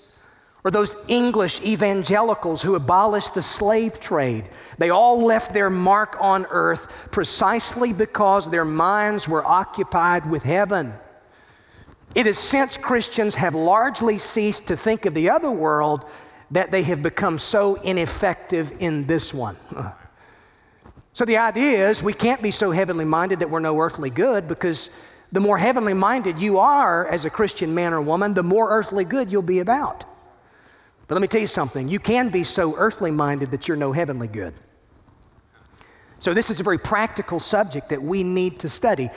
or 0.64 0.70
those 0.70 0.96
English 1.06 1.60
evangelicals 1.62 2.62
who 2.62 2.74
abolished 2.74 3.34
the 3.34 3.42
slave 3.42 4.00
trade. 4.00 4.48
They 4.76 4.90
all 4.90 5.22
left 5.22 5.54
their 5.54 5.70
mark 5.70 6.16
on 6.20 6.46
earth 6.50 6.92
precisely 7.10 7.92
because 7.92 8.50
their 8.50 8.64
minds 8.64 9.28
were 9.28 9.44
occupied 9.44 10.28
with 10.28 10.42
heaven. 10.42 10.94
It 12.14 12.26
is 12.26 12.38
since 12.38 12.76
Christians 12.76 13.34
have 13.36 13.54
largely 13.54 14.18
ceased 14.18 14.66
to 14.68 14.76
think 14.76 15.06
of 15.06 15.14
the 15.14 15.30
other 15.30 15.50
world 15.50 16.04
that 16.50 16.70
they 16.70 16.82
have 16.84 17.02
become 17.02 17.38
so 17.38 17.76
ineffective 17.76 18.72
in 18.80 19.06
this 19.06 19.32
one. 19.32 19.56
So 21.18 21.24
the 21.24 21.38
idea 21.38 21.88
is 21.88 22.00
we 22.00 22.12
can't 22.12 22.40
be 22.40 22.52
so 22.52 22.70
heavenly 22.70 23.04
minded 23.04 23.40
that 23.40 23.50
we're 23.50 23.58
no 23.58 23.76
earthly 23.80 24.08
good 24.08 24.46
because 24.46 24.88
the 25.32 25.40
more 25.40 25.58
heavenly 25.58 25.92
minded 25.92 26.38
you 26.38 26.60
are 26.60 27.08
as 27.08 27.24
a 27.24 27.30
Christian 27.30 27.74
man 27.74 27.92
or 27.92 28.00
woman, 28.00 28.34
the 28.34 28.44
more 28.44 28.70
earthly 28.70 29.04
good 29.04 29.28
you'll 29.28 29.42
be 29.42 29.58
about. 29.58 30.04
But 31.08 31.14
let 31.14 31.22
me 31.22 31.28
tell 31.28 31.40
you 31.40 31.46
something 31.46 31.88
you 31.88 31.98
can 31.98 32.28
be 32.28 32.44
so 32.44 32.76
earthly 32.76 33.10
minded 33.10 33.50
that 33.50 33.66
you're 33.66 33.76
no 33.76 33.92
heavenly 33.92 34.28
good. 34.28 34.54
So, 36.20 36.34
this 36.34 36.50
is 36.50 36.58
a 36.58 36.64
very 36.64 36.78
practical 36.78 37.38
subject 37.38 37.90
that 37.90 38.02
we 38.02 38.24
need 38.24 38.58
to 38.60 38.68
study. 38.68 39.08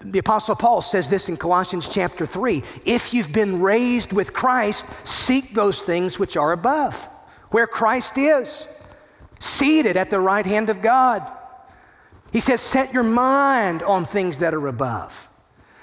The 0.00 0.20
Apostle 0.20 0.54
Paul 0.54 0.82
says 0.82 1.08
this 1.08 1.28
in 1.28 1.36
Colossians 1.36 1.88
chapter 1.88 2.26
3 2.26 2.62
If 2.84 3.12
you've 3.12 3.32
been 3.32 3.60
raised 3.60 4.12
with 4.12 4.32
Christ, 4.32 4.84
seek 5.04 5.52
those 5.52 5.82
things 5.82 6.18
which 6.18 6.36
are 6.36 6.52
above, 6.52 6.96
where 7.50 7.66
Christ 7.66 8.16
is, 8.16 8.68
seated 9.40 9.96
at 9.96 10.10
the 10.10 10.20
right 10.20 10.46
hand 10.46 10.70
of 10.70 10.80
God. 10.80 11.28
He 12.32 12.40
says, 12.40 12.60
Set 12.60 12.94
your 12.94 13.02
mind 13.02 13.82
on 13.82 14.04
things 14.04 14.38
that 14.38 14.54
are 14.54 14.68
above. 14.68 15.28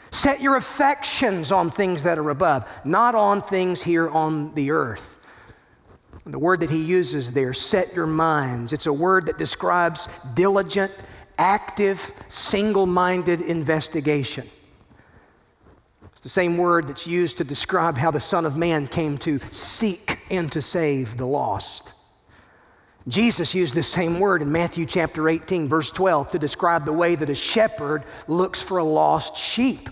Set 0.10 0.42
your 0.42 0.56
affections 0.56 1.52
on 1.52 1.70
things 1.70 2.04
that 2.04 2.18
are 2.18 2.30
above, 2.30 2.68
not 2.86 3.14
on 3.14 3.42
things 3.42 3.84
here 3.84 4.10
on 4.10 4.54
the 4.56 4.72
earth. 4.72 5.21
The 6.26 6.40
word 6.40 6.60
that 6.60 6.70
he 6.70 6.82
uses 6.82 7.34
there, 7.34 7.54
set 7.54 7.96
your 7.96 8.06
minds, 8.06 8.74
it's 8.74 8.86
a 8.86 8.94
word 8.94 9.26
that 9.26 9.38
describes 9.38 10.08
diligent, 10.36 10.92
active, 11.38 12.12
single 12.28 12.86
minded 12.86 13.42
investigation. 13.42 14.48
It's 16.12 16.22
the 16.22 16.30
same 16.30 16.60
word 16.60 16.88
that's 16.88 17.08
used 17.08 17.40
to 17.40 17.44
describe 17.44 17.98
how 17.98 18.12
the 18.12 18.20
Son 18.20 18.46
of 18.46 18.56
Man 18.56 18.88
came 18.88 19.18
to 19.20 19.40
seek 19.52 20.20
and 20.30 20.52
to 20.52 20.62
save 20.62 21.18
the 21.18 21.26
lost. 21.26 21.94
Jesus 23.08 23.56
used 23.56 23.74
this 23.74 23.88
same 23.88 24.20
word 24.20 24.44
in 24.44 24.52
Matthew 24.52 24.86
chapter 24.86 25.28
18, 25.28 25.68
verse 25.68 25.90
12, 25.90 26.32
to 26.32 26.40
describe 26.40 26.86
the 26.86 26.94
way 26.94 27.16
that 27.16 27.32
a 27.32 27.36
shepherd 27.36 28.04
looks 28.28 28.62
for 28.62 28.78
a 28.78 28.84
lost 28.84 29.36
sheep. 29.36 29.90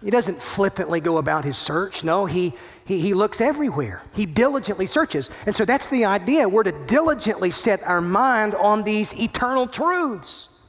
He 0.00 0.10
doesn't 0.10 0.40
flippantly 0.40 1.00
go 1.00 1.16
about 1.16 1.44
his 1.44 1.56
search. 1.56 2.04
No, 2.04 2.26
he, 2.26 2.52
he, 2.86 3.00
he 3.00 3.14
looks 3.14 3.40
everywhere. 3.40 4.00
He 4.14 4.26
diligently 4.26 4.86
searches. 4.86 5.28
And 5.44 5.54
so 5.54 5.64
that's 5.64 5.88
the 5.88 6.04
idea. 6.04 6.48
We're 6.48 6.62
to 6.62 6.86
diligently 6.86 7.50
set 7.50 7.82
our 7.82 8.00
mind 8.00 8.54
on 8.54 8.84
these 8.84 9.12
eternal 9.14 9.66
truths. 9.66 10.60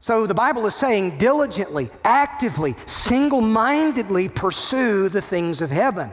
So 0.00 0.26
the 0.26 0.34
Bible 0.34 0.66
is 0.66 0.74
saying 0.74 1.18
diligently, 1.18 1.88
actively, 2.04 2.74
single 2.84 3.40
mindedly 3.40 4.28
pursue 4.28 5.08
the 5.08 5.22
things 5.22 5.60
of 5.60 5.70
heaven. 5.70 6.10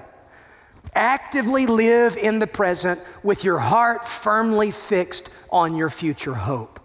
Actively 0.94 1.66
live 1.66 2.16
in 2.16 2.38
the 2.38 2.46
present 2.46 3.02
with 3.24 3.44
your 3.44 3.58
heart 3.58 4.08
firmly 4.08 4.70
fixed 4.70 5.32
on 5.50 5.76
your 5.76 5.90
future 5.90 6.36
hope. 6.36 6.80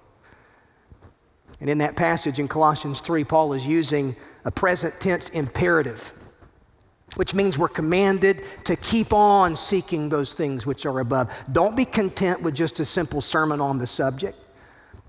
And 1.60 1.68
in 1.68 1.76
that 1.78 1.96
passage 1.96 2.38
in 2.38 2.48
Colossians 2.48 3.02
3, 3.02 3.24
Paul 3.24 3.52
is 3.52 3.66
using 3.66 4.16
a 4.46 4.50
present 4.50 4.98
tense 5.00 5.28
imperative 5.30 6.14
which 7.16 7.34
means 7.34 7.58
we're 7.58 7.68
commanded 7.68 8.42
to 8.64 8.76
keep 8.76 9.12
on 9.12 9.56
seeking 9.56 10.08
those 10.08 10.32
things 10.32 10.66
which 10.66 10.86
are 10.86 11.00
above. 11.00 11.34
Don't 11.52 11.76
be 11.76 11.84
content 11.84 12.42
with 12.42 12.54
just 12.54 12.80
a 12.80 12.84
simple 12.84 13.20
sermon 13.20 13.60
on 13.60 13.78
the 13.78 13.86
subject 13.86 14.38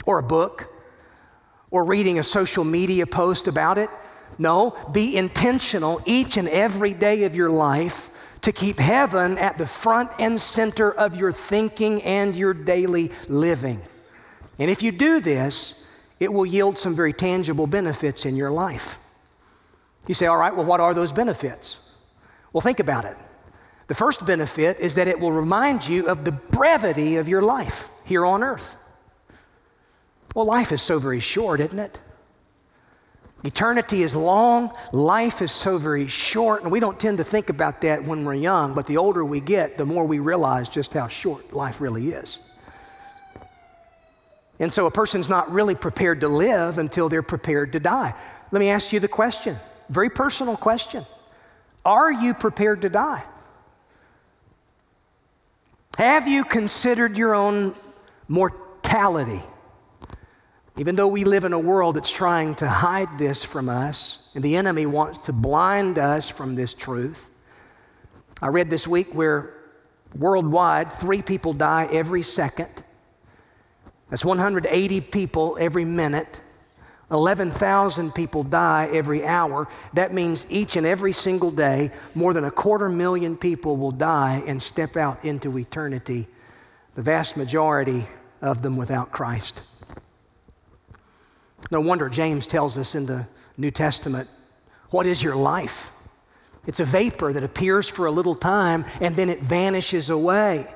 or 0.05 0.19
a 0.19 0.23
book 0.23 0.73
or 1.71 1.85
reading 1.85 2.19
a 2.19 2.23
social 2.23 2.63
media 2.63 3.05
post 3.05 3.47
about 3.47 3.77
it. 3.77 3.89
No, 4.37 4.75
be 4.91 5.17
intentional 5.17 6.01
each 6.05 6.37
and 6.37 6.47
every 6.47 6.93
day 6.93 7.23
of 7.23 7.35
your 7.35 7.49
life 7.49 8.09
to 8.41 8.51
keep 8.51 8.79
heaven 8.79 9.37
at 9.37 9.57
the 9.57 9.65
front 9.65 10.11
and 10.17 10.39
center 10.39 10.91
of 10.91 11.15
your 11.15 11.31
thinking 11.31 12.01
and 12.03 12.35
your 12.35 12.53
daily 12.53 13.11
living. 13.27 13.81
And 14.57 14.71
if 14.71 14.81
you 14.81 14.91
do 14.91 15.19
this, 15.19 15.85
it 16.19 16.31
will 16.31 16.45
yield 16.45 16.77
some 16.77 16.95
very 16.95 17.13
tangible 17.13 17.67
benefits 17.67 18.25
in 18.25 18.35
your 18.35 18.51
life. 18.51 18.97
You 20.07 20.13
say, 20.13 20.25
all 20.25 20.37
right, 20.37 20.55
well, 20.55 20.65
what 20.65 20.79
are 20.79 20.93
those 20.93 21.11
benefits? 21.11 21.88
Well, 22.53 22.61
think 22.61 22.79
about 22.79 23.05
it. 23.05 23.15
The 23.87 23.95
first 23.95 24.25
benefit 24.25 24.79
is 24.79 24.95
that 24.95 25.07
it 25.07 25.19
will 25.19 25.31
remind 25.31 25.87
you 25.87 26.07
of 26.07 26.23
the 26.23 26.31
brevity 26.31 27.15
of 27.17 27.27
your 27.27 27.41
life 27.41 27.87
here 28.05 28.25
on 28.25 28.43
earth. 28.43 28.75
Well, 30.35 30.45
life 30.45 30.71
is 30.71 30.81
so 30.81 30.99
very 30.99 31.19
short, 31.19 31.59
isn't 31.59 31.79
it? 31.79 31.99
Eternity 33.43 34.03
is 34.03 34.15
long, 34.15 34.71
life 34.91 35.41
is 35.41 35.51
so 35.51 35.77
very 35.77 36.07
short, 36.07 36.63
and 36.63 36.71
we 36.71 36.79
don't 36.79 36.99
tend 36.99 37.19
to 37.19 37.23
think 37.23 37.49
about 37.49 37.81
that 37.81 38.03
when 38.03 38.25
we're 38.25 38.33
young, 38.33 38.73
but 38.73 38.85
the 38.85 38.97
older 38.97 39.23
we 39.23 39.39
get, 39.39 39.77
the 39.77 39.85
more 39.85 40.05
we 40.05 40.19
realize 40.19 40.67
just 40.67 40.93
how 40.93 41.07
short 41.07 41.53
life 41.53 41.79
really 41.79 42.09
is. 42.09 42.39
And 44.59 44.73
so 44.73 44.87
a 44.87 44.91
person's 44.91 45.29
not 45.29 45.49
really 45.51 45.73
prepared 45.73 46.19
to 46.21 46.27
live 46.27 46.77
until 46.77 47.07
they're 47.07 47.23
prepared 47.23 47.71
to 47.73 47.79
die. 47.79 48.13
Let 48.51 48.59
me 48.59 48.69
ask 48.69 48.91
you 48.91 48.99
the 48.99 49.07
question, 49.07 49.57
very 49.89 50.09
personal 50.09 50.57
question. 50.57 51.05
Are 51.85 52.11
you 52.11 52.33
prepared 52.33 52.81
to 52.83 52.89
die? 52.89 53.23
Have 55.97 56.27
you 56.27 56.43
considered 56.43 57.17
your 57.17 57.35
own 57.35 57.75
mortality? 58.27 59.41
Even 60.77 60.95
though 60.95 61.09
we 61.09 61.25
live 61.25 61.43
in 61.43 61.51
a 61.51 61.59
world 61.59 61.97
that's 61.97 62.11
trying 62.11 62.55
to 62.55 62.67
hide 62.67 63.17
this 63.17 63.43
from 63.43 63.67
us, 63.67 64.29
and 64.33 64.43
the 64.43 64.55
enemy 64.55 64.85
wants 64.85 65.19
to 65.19 65.33
blind 65.33 65.99
us 65.99 66.29
from 66.29 66.55
this 66.55 66.73
truth. 66.73 67.31
I 68.41 68.47
read 68.47 68.69
this 68.69 68.87
week 68.87 69.13
where 69.13 69.55
worldwide, 70.15 70.93
three 70.93 71.21
people 71.21 71.51
die 71.51 71.89
every 71.91 72.23
second. 72.23 72.83
That's 74.09 74.23
180 74.23 75.01
people 75.01 75.57
every 75.59 75.83
minute. 75.83 76.39
11,000 77.11 78.13
people 78.13 78.43
die 78.43 78.89
every 78.91 79.25
hour. 79.25 79.67
That 79.93 80.13
means 80.13 80.45
each 80.49 80.75
and 80.75 80.85
every 80.85 81.13
single 81.13 81.51
day, 81.51 81.91
more 82.13 82.33
than 82.33 82.43
a 82.43 82.51
quarter 82.51 82.89
million 82.89 83.35
people 83.35 83.77
will 83.77 83.91
die 83.91 84.43
and 84.45 84.61
step 84.61 84.95
out 84.95 85.25
into 85.25 85.57
eternity, 85.57 86.27
the 86.95 87.01
vast 87.01 87.35
majority 87.35 88.07
of 88.41 88.61
them 88.61 88.77
without 88.77 89.11
Christ. 89.11 89.61
No 91.71 91.81
wonder 91.81 92.09
James 92.09 92.47
tells 92.47 92.77
us 92.77 92.95
in 92.95 93.05
the 93.05 93.27
New 93.57 93.71
Testament 93.71 94.29
what 94.89 95.05
is 95.05 95.21
your 95.21 95.35
life? 95.35 95.91
It's 96.65 96.79
a 96.79 96.85
vapor 96.85 97.33
that 97.33 97.43
appears 97.43 97.87
for 97.87 98.05
a 98.05 98.11
little 98.11 98.35
time 98.35 98.85
and 99.01 99.15
then 99.15 99.29
it 99.29 99.39
vanishes 99.39 100.09
away. 100.09 100.67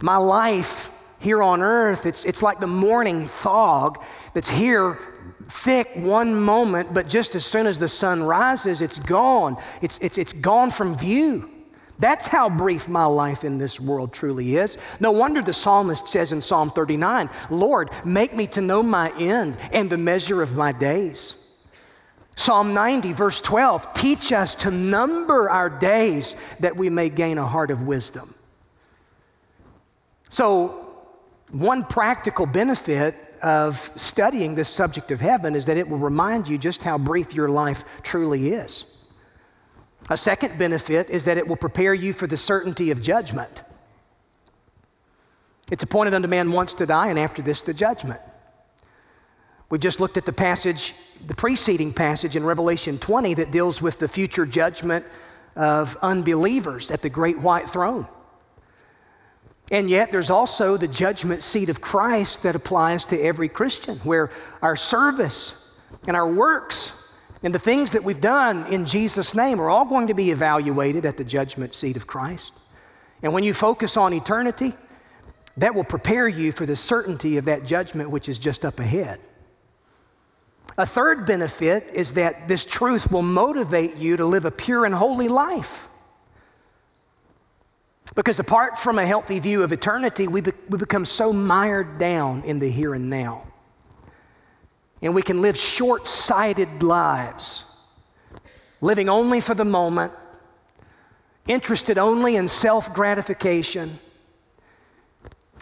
My 0.00 0.16
life 0.16 0.90
here 1.20 1.42
on 1.42 1.62
earth, 1.62 2.06
it's, 2.06 2.24
it's 2.24 2.42
like 2.42 2.60
the 2.60 2.66
morning 2.66 3.26
fog 3.26 4.02
that's 4.34 4.48
here 4.50 4.98
thick 5.44 5.90
one 5.94 6.34
moment, 6.34 6.94
but 6.94 7.08
just 7.08 7.34
as 7.34 7.44
soon 7.44 7.66
as 7.66 7.78
the 7.78 7.88
sun 7.88 8.22
rises, 8.22 8.80
it's 8.80 8.98
gone. 8.98 9.56
It's, 9.82 9.98
it's, 9.98 10.18
it's 10.18 10.32
gone 10.32 10.70
from 10.70 10.96
view. 10.96 11.50
That's 11.98 12.26
how 12.26 12.48
brief 12.48 12.88
my 12.88 13.04
life 13.04 13.44
in 13.44 13.58
this 13.58 13.78
world 13.78 14.12
truly 14.12 14.56
is. 14.56 14.78
No 15.00 15.10
wonder 15.10 15.42
the 15.42 15.52
psalmist 15.52 16.08
says 16.08 16.32
in 16.32 16.40
Psalm 16.40 16.70
39 16.70 17.28
Lord, 17.50 17.90
make 18.04 18.34
me 18.34 18.46
to 18.48 18.62
know 18.62 18.82
my 18.82 19.12
end 19.18 19.58
and 19.72 19.90
the 19.90 19.98
measure 19.98 20.40
of 20.40 20.56
my 20.56 20.72
days. 20.72 21.36
Psalm 22.36 22.72
90, 22.72 23.12
verse 23.12 23.42
12 23.42 23.92
teach 23.92 24.32
us 24.32 24.54
to 24.54 24.70
number 24.70 25.50
our 25.50 25.68
days 25.68 26.36
that 26.60 26.74
we 26.74 26.88
may 26.88 27.10
gain 27.10 27.36
a 27.36 27.46
heart 27.46 27.70
of 27.70 27.82
wisdom. 27.82 28.34
So, 30.30 30.79
one 31.52 31.84
practical 31.84 32.46
benefit 32.46 33.14
of 33.42 33.90
studying 33.96 34.54
this 34.54 34.68
subject 34.68 35.10
of 35.10 35.20
heaven 35.20 35.56
is 35.56 35.66
that 35.66 35.76
it 35.76 35.88
will 35.88 35.98
remind 35.98 36.48
you 36.48 36.58
just 36.58 36.82
how 36.82 36.98
brief 36.98 37.34
your 37.34 37.48
life 37.48 37.84
truly 38.02 38.50
is. 38.50 38.98
A 40.10 40.16
second 40.16 40.58
benefit 40.58 41.08
is 41.10 41.24
that 41.24 41.38
it 41.38 41.46
will 41.46 41.56
prepare 41.56 41.94
you 41.94 42.12
for 42.12 42.26
the 42.26 42.36
certainty 42.36 42.90
of 42.90 43.00
judgment. 43.00 43.62
It's 45.70 45.84
appointed 45.84 46.14
unto 46.14 46.28
man 46.28 46.50
once 46.52 46.74
to 46.74 46.86
die, 46.86 47.08
and 47.08 47.18
after 47.18 47.42
this, 47.42 47.62
the 47.62 47.74
judgment. 47.74 48.20
We 49.70 49.78
just 49.78 50.00
looked 50.00 50.16
at 50.16 50.26
the 50.26 50.32
passage, 50.32 50.94
the 51.26 51.34
preceding 51.34 51.92
passage 51.92 52.34
in 52.34 52.42
Revelation 52.42 52.98
20 52.98 53.34
that 53.34 53.52
deals 53.52 53.80
with 53.80 54.00
the 54.00 54.08
future 54.08 54.44
judgment 54.44 55.06
of 55.54 55.96
unbelievers 56.02 56.90
at 56.90 57.02
the 57.02 57.08
great 57.08 57.38
white 57.38 57.70
throne. 57.70 58.06
And 59.70 59.88
yet, 59.88 60.10
there's 60.10 60.30
also 60.30 60.76
the 60.76 60.88
judgment 60.88 61.42
seat 61.42 61.68
of 61.68 61.80
Christ 61.80 62.42
that 62.42 62.56
applies 62.56 63.04
to 63.06 63.20
every 63.20 63.48
Christian, 63.48 63.98
where 63.98 64.30
our 64.62 64.74
service 64.74 65.74
and 66.08 66.16
our 66.16 66.28
works 66.28 66.92
and 67.42 67.54
the 67.54 67.58
things 67.58 67.92
that 67.92 68.02
we've 68.04 68.20
done 68.20 68.66
in 68.72 68.84
Jesus' 68.84 69.34
name 69.34 69.60
are 69.60 69.70
all 69.70 69.84
going 69.84 70.08
to 70.08 70.14
be 70.14 70.30
evaluated 70.30 71.06
at 71.06 71.16
the 71.16 71.24
judgment 71.24 71.74
seat 71.74 71.96
of 71.96 72.06
Christ. 72.06 72.52
And 73.22 73.32
when 73.32 73.44
you 73.44 73.54
focus 73.54 73.96
on 73.96 74.12
eternity, 74.12 74.74
that 75.56 75.74
will 75.74 75.84
prepare 75.84 76.28
you 76.28 76.52
for 76.52 76.66
the 76.66 76.76
certainty 76.76 77.36
of 77.36 77.44
that 77.46 77.64
judgment 77.64 78.10
which 78.10 78.28
is 78.28 78.38
just 78.38 78.64
up 78.64 78.80
ahead. 78.80 79.20
A 80.78 80.86
third 80.86 81.26
benefit 81.26 81.86
is 81.92 82.14
that 82.14 82.48
this 82.48 82.64
truth 82.64 83.10
will 83.10 83.22
motivate 83.22 83.96
you 83.96 84.16
to 84.16 84.24
live 84.24 84.44
a 84.44 84.50
pure 84.50 84.84
and 84.84 84.94
holy 84.94 85.28
life. 85.28 85.88
Because 88.14 88.40
apart 88.40 88.78
from 88.78 88.98
a 88.98 89.06
healthy 89.06 89.38
view 89.38 89.62
of 89.62 89.72
eternity, 89.72 90.26
we, 90.26 90.40
be, 90.40 90.52
we 90.68 90.78
become 90.78 91.04
so 91.04 91.32
mired 91.32 91.98
down 91.98 92.42
in 92.42 92.58
the 92.58 92.70
here 92.70 92.94
and 92.94 93.08
now. 93.08 93.46
And 95.02 95.14
we 95.14 95.22
can 95.22 95.40
live 95.40 95.56
short 95.56 96.08
sighted 96.08 96.82
lives, 96.82 97.64
living 98.80 99.08
only 99.08 99.40
for 99.40 99.54
the 99.54 99.64
moment, 99.64 100.12
interested 101.46 101.98
only 101.98 102.36
in 102.36 102.48
self 102.48 102.92
gratification. 102.92 103.98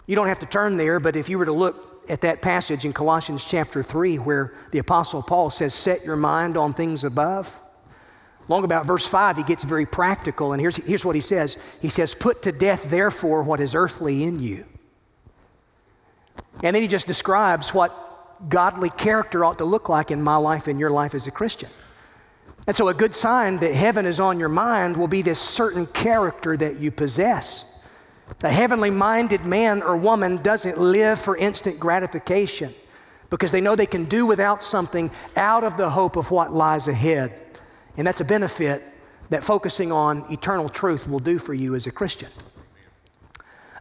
You 0.07 0.15
don't 0.15 0.27
have 0.27 0.39
to 0.39 0.47
turn 0.47 0.75
there, 0.75 0.99
but 0.99 1.15
if 1.15 1.29
you 1.29 1.37
were 1.37 1.45
to 1.45 1.53
look 1.53 2.03
at 2.09 2.21
that 2.21 2.41
passage 2.41 2.83
in 2.83 2.91
Colossians 2.91 3.45
chapter 3.45 3.83
3, 3.83 4.17
where 4.17 4.53
the 4.71 4.79
Apostle 4.79 5.21
Paul 5.21 5.51
says, 5.51 5.73
Set 5.73 6.03
your 6.03 6.15
mind 6.15 6.57
on 6.57 6.73
things 6.73 7.03
above. 7.03 7.59
Long 8.49 8.63
about 8.63 8.87
verse 8.87 9.05
5, 9.05 9.37
he 9.37 9.43
gets 9.43 9.63
very 9.63 9.85
practical, 9.85 10.53
and 10.53 10.59
here's, 10.59 10.75
here's 10.77 11.05
what 11.05 11.15
he 11.15 11.21
says 11.21 11.57
He 11.81 11.87
says, 11.87 12.13
Put 12.13 12.41
to 12.41 12.51
death, 12.51 12.89
therefore, 12.89 13.43
what 13.43 13.61
is 13.61 13.75
earthly 13.75 14.23
in 14.23 14.39
you. 14.39 14.65
And 16.63 16.75
then 16.75 16.81
he 16.81 16.87
just 16.87 17.07
describes 17.07 17.73
what 17.73 18.49
godly 18.49 18.89
character 18.89 19.45
ought 19.45 19.59
to 19.59 19.65
look 19.65 19.87
like 19.87 20.11
in 20.11 20.21
my 20.21 20.35
life 20.35 20.67
and 20.67 20.79
your 20.79 20.89
life 20.89 21.13
as 21.13 21.27
a 21.27 21.31
Christian. 21.31 21.69
And 22.67 22.75
so, 22.75 22.87
a 22.87 22.93
good 22.93 23.15
sign 23.15 23.57
that 23.57 23.73
heaven 23.73 24.05
is 24.05 24.19
on 24.19 24.39
your 24.39 24.49
mind 24.49 24.97
will 24.97 25.07
be 25.07 25.21
this 25.21 25.39
certain 25.39 25.85
character 25.85 26.57
that 26.57 26.79
you 26.79 26.91
possess. 26.91 27.79
A 28.43 28.51
heavenly 28.51 28.89
minded 28.89 29.45
man 29.45 29.83
or 29.83 29.95
woman 29.95 30.37
doesn't 30.37 30.79
live 30.79 31.19
for 31.19 31.37
instant 31.37 31.79
gratification 31.79 32.73
because 33.29 33.51
they 33.51 33.61
know 33.61 33.75
they 33.75 33.85
can 33.85 34.05
do 34.05 34.25
without 34.25 34.63
something 34.63 35.11
out 35.35 35.63
of 35.63 35.77
the 35.77 35.89
hope 35.89 36.15
of 36.15 36.31
what 36.31 36.51
lies 36.51 36.87
ahead. 36.87 37.48
And 37.97 38.05
that's 38.07 38.21
a 38.21 38.25
benefit 38.25 38.83
that 39.29 39.43
focusing 39.43 39.91
on 39.91 40.25
eternal 40.31 40.69
truth 40.69 41.07
will 41.07 41.19
do 41.19 41.39
for 41.39 41.53
you 41.53 41.75
as 41.75 41.87
a 41.87 41.91
Christian. 41.91 42.29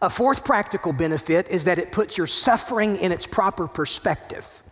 A 0.00 0.10
fourth 0.10 0.44
practical 0.44 0.92
benefit 0.92 1.48
is 1.48 1.64
that 1.64 1.78
it 1.78 1.90
puts 1.90 2.16
your 2.16 2.26
suffering 2.26 2.96
in 2.98 3.10
its 3.10 3.26
proper 3.26 3.66
perspective. 3.66 4.62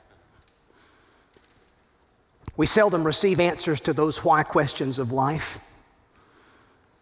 We 2.57 2.67
seldom 2.67 3.05
receive 3.05 3.41
answers 3.41 3.81
to 3.81 3.93
those 3.93 4.25
why 4.25 4.43
questions 4.43 4.99
of 4.99 5.13
life. 5.13 5.59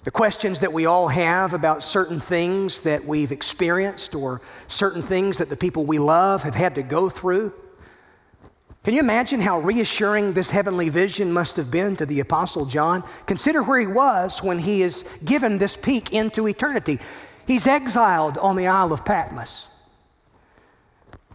The 0.04 0.10
questions 0.10 0.58
that 0.60 0.72
we 0.72 0.86
all 0.86 1.08
have 1.08 1.54
about 1.54 1.82
certain 1.82 2.20
things 2.20 2.80
that 2.80 3.04
we've 3.04 3.32
experienced 3.32 4.14
or 4.14 4.42
certain 4.66 5.02
things 5.02 5.38
that 5.38 5.48
the 5.48 5.56
people 5.56 5.84
we 5.84 5.98
love 5.98 6.42
have 6.42 6.54
had 6.54 6.74
to 6.74 6.82
go 6.82 7.08
through. 7.08 7.54
Can 8.84 8.92
you 8.92 9.00
imagine 9.00 9.40
how 9.40 9.60
reassuring 9.60 10.34
this 10.34 10.50
heavenly 10.50 10.90
vision 10.90 11.32
must 11.32 11.56
have 11.56 11.70
been 11.70 11.96
to 11.96 12.04
the 12.04 12.20
Apostle 12.20 12.66
John? 12.66 13.02
Consider 13.24 13.62
where 13.62 13.80
he 13.80 13.86
was 13.86 14.42
when 14.42 14.58
he 14.58 14.82
is 14.82 15.06
given 15.24 15.56
this 15.56 15.74
peek 15.74 16.12
into 16.12 16.46
eternity. 16.46 16.98
He's 17.46 17.66
exiled 17.66 18.36
on 18.36 18.56
the 18.56 18.66
Isle 18.66 18.92
of 18.92 19.02
Patmos, 19.02 19.68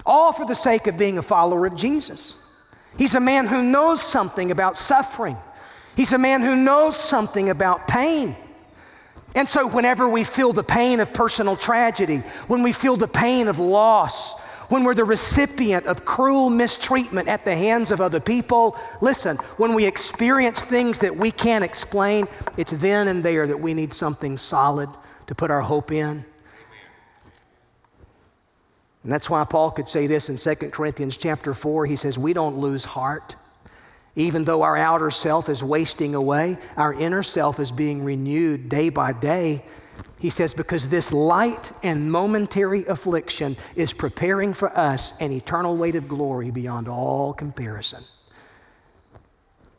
all 0.05 0.31
for 0.31 0.45
the 0.45 0.53
sake 0.53 0.85
of 0.85 0.95
being 0.97 1.17
a 1.17 1.23
follower 1.23 1.65
of 1.65 1.75
Jesus. 1.75 2.37
He's 2.99 3.15
a 3.15 3.19
man 3.19 3.47
who 3.47 3.63
knows 3.63 4.01
something 4.01 4.51
about 4.51 4.77
suffering, 4.77 5.37
he's 5.95 6.13
a 6.13 6.19
man 6.19 6.43
who 6.43 6.55
knows 6.55 6.95
something 6.95 7.49
about 7.49 7.87
pain. 7.87 8.35
And 9.35 9.47
so, 9.47 9.67
whenever 9.67 10.09
we 10.09 10.23
feel 10.23 10.53
the 10.53 10.63
pain 10.63 10.99
of 10.99 11.13
personal 11.13 11.55
tragedy, 11.55 12.17
when 12.47 12.63
we 12.63 12.71
feel 12.71 12.95
the 12.95 13.07
pain 13.07 13.47
of 13.47 13.59
loss, 13.59 14.33
when 14.69 14.83
we're 14.83 14.95
the 14.95 15.03
recipient 15.03 15.85
of 15.87 16.05
cruel 16.05 16.49
mistreatment 16.49 17.27
at 17.27 17.43
the 17.43 17.55
hands 17.55 17.91
of 17.91 17.99
other 17.99 18.19
people, 18.19 18.77
listen, 19.01 19.35
when 19.57 19.73
we 19.73 19.85
experience 19.85 20.61
things 20.61 20.99
that 20.99 21.15
we 21.15 21.31
can't 21.31 21.63
explain, 21.63 22.27
it's 22.55 22.71
then 22.71 23.07
and 23.07 23.23
there 23.23 23.47
that 23.47 23.59
we 23.59 23.73
need 23.73 23.93
something 23.93 24.37
solid 24.37 24.89
to 25.27 25.35
put 25.35 25.51
our 25.51 25.61
hope 25.61 25.91
in. 25.91 26.23
And 29.03 29.11
that's 29.11 29.29
why 29.29 29.43
Paul 29.43 29.71
could 29.71 29.87
say 29.87 30.07
this 30.07 30.29
in 30.29 30.37
2 30.37 30.69
Corinthians 30.69 31.17
chapter 31.17 31.53
4. 31.53 31.85
He 31.85 31.95
says, 31.95 32.17
We 32.17 32.33
don't 32.33 32.57
lose 32.57 32.85
heart. 32.85 33.35
Even 34.15 34.43
though 34.43 34.63
our 34.63 34.75
outer 34.75 35.11
self 35.11 35.49
is 35.49 35.63
wasting 35.63 36.13
away, 36.13 36.57
our 36.75 36.93
inner 36.93 37.23
self 37.23 37.59
is 37.59 37.71
being 37.71 38.03
renewed 38.03 38.67
day 38.67 38.89
by 38.89 39.13
day. 39.13 39.63
He 40.19 40.29
says, 40.29 40.53
because 40.53 40.89
this 40.89 41.13
light 41.13 41.71
and 41.81 42.11
momentary 42.11 42.85
affliction 42.85 43.55
is 43.75 43.93
preparing 43.93 44.53
for 44.53 44.69
us 44.77 45.13
an 45.21 45.31
eternal 45.31 45.77
weight 45.77 45.95
of 45.95 46.07
glory 46.07 46.51
beyond 46.51 46.87
all 46.89 47.33
comparison. 47.33 48.03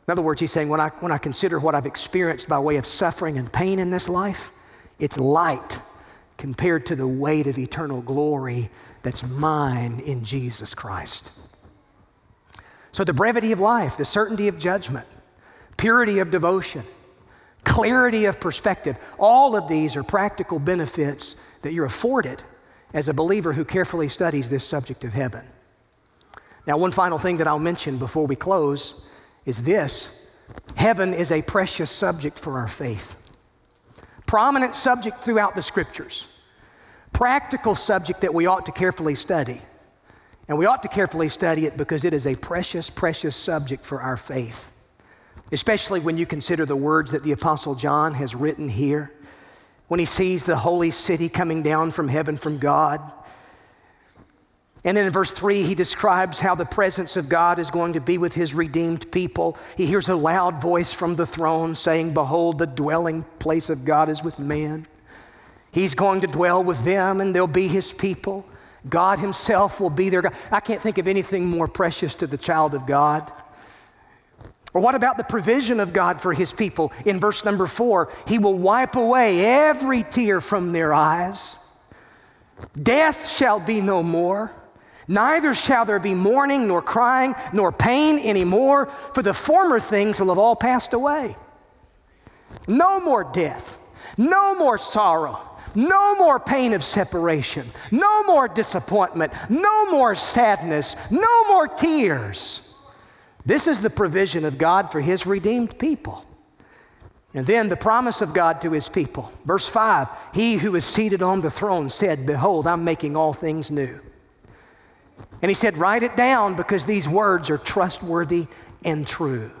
In 0.07 0.11
other 0.11 0.23
words, 0.23 0.41
he's 0.41 0.51
saying, 0.51 0.67
when 0.67 0.79
I, 0.79 0.89
when 0.99 1.11
I 1.11 1.19
consider 1.19 1.59
what 1.59 1.75
I've 1.75 1.85
experienced 1.85 2.49
by 2.49 2.59
way 2.59 2.77
of 2.77 2.85
suffering 2.85 3.37
and 3.37 3.51
pain 3.53 3.77
in 3.77 3.91
this 3.91 4.09
life, 4.09 4.51
it's 4.99 5.17
light 5.17 5.79
compared 6.37 6.87
to 6.87 6.95
the 6.95 7.07
weight 7.07 7.45
of 7.45 7.59
eternal 7.59 8.01
glory 8.01 8.71
that's 9.03 9.23
mine 9.23 10.01
in 10.05 10.23
Jesus 10.25 10.73
Christ. 10.73 11.31
So, 12.91 13.03
the 13.03 13.13
brevity 13.13 13.51
of 13.51 13.59
life, 13.59 13.95
the 13.95 14.05
certainty 14.05 14.47
of 14.47 14.57
judgment, 14.59 15.07
purity 15.77 16.19
of 16.19 16.29
devotion, 16.31 16.83
clarity 17.63 18.25
of 18.25 18.39
perspective, 18.39 18.97
all 19.19 19.55
of 19.55 19.67
these 19.67 19.95
are 19.95 20.03
practical 20.03 20.59
benefits 20.59 21.35
that 21.61 21.73
you're 21.73 21.85
afforded 21.85 22.43
as 22.93 23.07
a 23.07 23.13
believer 23.13 23.53
who 23.53 23.63
carefully 23.63 24.07
studies 24.07 24.49
this 24.49 24.63
subject 24.63 25.03
of 25.03 25.13
heaven. 25.13 25.45
Now, 26.67 26.77
one 26.77 26.91
final 26.91 27.17
thing 27.17 27.37
that 27.37 27.47
I'll 27.47 27.59
mention 27.59 27.97
before 27.97 28.27
we 28.27 28.35
close 28.35 29.07
is 29.45 29.63
this 29.63 30.29
heaven 30.75 31.13
is 31.13 31.31
a 31.31 31.41
precious 31.41 31.89
subject 31.89 32.37
for 32.37 32.57
our 32.59 32.67
faith. 32.67 33.15
Prominent 34.25 34.75
subject 34.75 35.19
throughout 35.19 35.55
the 35.55 35.61
scriptures. 35.61 36.27
Practical 37.13 37.75
subject 37.75 38.21
that 38.21 38.33
we 38.33 38.45
ought 38.45 38.65
to 38.65 38.71
carefully 38.71 39.15
study. 39.15 39.61
And 40.47 40.57
we 40.57 40.65
ought 40.65 40.81
to 40.83 40.87
carefully 40.87 41.29
study 41.29 41.65
it 41.65 41.77
because 41.77 42.03
it 42.05 42.13
is 42.13 42.27
a 42.27 42.35
precious, 42.35 42.89
precious 42.89 43.35
subject 43.35 43.85
for 43.85 44.01
our 44.01 44.17
faith. 44.17 44.70
Especially 45.51 45.99
when 45.99 46.17
you 46.17 46.25
consider 46.25 46.65
the 46.65 46.75
words 46.75 47.11
that 47.11 47.23
the 47.23 47.31
Apostle 47.31 47.75
John 47.75 48.13
has 48.13 48.35
written 48.35 48.69
here. 48.69 49.11
When 49.87 49.99
he 49.99 50.05
sees 50.05 50.45
the 50.45 50.55
holy 50.55 50.91
city 50.91 51.27
coming 51.27 51.63
down 51.63 51.91
from 51.91 52.07
heaven 52.07 52.37
from 52.37 52.57
God 52.57 53.01
and 54.83 54.97
then 54.97 55.05
in 55.05 55.11
verse 55.11 55.29
3, 55.29 55.61
he 55.61 55.75
describes 55.75 56.39
how 56.39 56.55
the 56.55 56.65
presence 56.65 57.15
of 57.15 57.29
God 57.29 57.59
is 57.59 57.69
going 57.69 57.93
to 57.93 58.01
be 58.01 58.17
with 58.17 58.33
his 58.33 58.55
redeemed 58.55 59.11
people. 59.11 59.57
He 59.77 59.85
hears 59.85 60.09
a 60.09 60.15
loud 60.15 60.59
voice 60.59 60.91
from 60.91 61.15
the 61.15 61.27
throne 61.27 61.75
saying, 61.75 62.13
Behold, 62.13 62.57
the 62.57 62.65
dwelling 62.65 63.23
place 63.37 63.69
of 63.69 63.85
God 63.85 64.09
is 64.09 64.23
with 64.23 64.39
man. 64.39 64.87
He's 65.71 65.93
going 65.93 66.21
to 66.21 66.27
dwell 66.27 66.63
with 66.63 66.83
them, 66.83 67.21
and 67.21 67.35
they'll 67.35 67.45
be 67.45 67.67
his 67.67 67.93
people. 67.93 68.45
God 68.89 69.19
himself 69.19 69.79
will 69.79 69.91
be 69.91 70.09
their 70.09 70.23
God. 70.23 70.33
I 70.51 70.59
can't 70.59 70.81
think 70.81 70.97
of 70.97 71.07
anything 71.07 71.45
more 71.45 71.67
precious 71.67 72.15
to 72.15 72.27
the 72.27 72.37
child 72.37 72.73
of 72.73 72.87
God. 72.87 73.31
Or 74.73 74.81
what 74.81 74.95
about 74.95 75.17
the 75.17 75.23
provision 75.23 75.79
of 75.79 75.91
God 75.91 76.21
for 76.21 76.33
his 76.33 76.53
people? 76.53 76.93
In 77.05 77.19
verse 77.19 77.43
number 77.43 77.67
four, 77.67 78.11
he 78.25 78.39
will 78.39 78.57
wipe 78.57 78.95
away 78.95 79.45
every 79.45 80.03
tear 80.03 80.39
from 80.39 80.71
their 80.71 80.93
eyes. 80.93 81.57
Death 82.81 83.29
shall 83.29 83.59
be 83.59 83.81
no 83.81 84.01
more. 84.01 84.51
Neither 85.07 85.53
shall 85.53 85.83
there 85.83 85.99
be 85.99 86.13
mourning, 86.13 86.67
nor 86.67 86.81
crying, 86.81 87.35
nor 87.51 87.71
pain 87.71 88.17
anymore, 88.19 88.85
for 89.13 89.21
the 89.21 89.33
former 89.33 89.79
things 89.79 90.19
will 90.19 90.29
have 90.29 90.37
all 90.37 90.55
passed 90.55 90.93
away. 90.93 91.35
No 92.67 93.01
more 93.01 93.25
death, 93.25 93.77
no 94.17 94.55
more 94.55 94.77
sorrow, 94.77 95.39
no 95.75 96.15
more 96.15 96.39
pain 96.39 96.73
of 96.73 96.83
separation, 96.83 97.69
no 97.89 98.23
more 98.23 98.47
disappointment, 98.47 99.33
no 99.49 99.91
more 99.91 100.15
sadness, 100.15 100.95
no 101.09 101.47
more 101.49 101.67
tears. 101.67 102.70
This 103.45 103.67
is 103.67 103.79
the 103.79 103.89
provision 103.89 104.45
of 104.45 104.57
God 104.57 104.91
for 104.91 105.01
His 105.01 105.25
redeemed 105.25 105.77
people. 105.79 106.25
And 107.33 107.47
then 107.47 107.69
the 107.69 107.77
promise 107.77 108.21
of 108.21 108.33
God 108.33 108.61
to 108.61 108.71
His 108.71 108.89
people. 108.89 109.31
Verse 109.45 109.67
5 109.67 110.07
He 110.33 110.55
who 110.55 110.75
is 110.75 110.85
seated 110.85 111.21
on 111.21 111.41
the 111.41 111.51
throne 111.51 111.89
said, 111.89 112.25
Behold, 112.25 112.67
I'm 112.67 112.83
making 112.83 113.15
all 113.15 113.33
things 113.33 113.71
new. 113.71 113.99
And 115.41 115.49
he 115.49 115.55
said, 115.55 115.77
Write 115.77 116.03
it 116.03 116.15
down 116.15 116.55
because 116.55 116.85
these 116.85 117.07
words 117.07 117.49
are 117.49 117.57
trustworthy 117.57 118.47
and 118.83 119.07
true. 119.07 119.51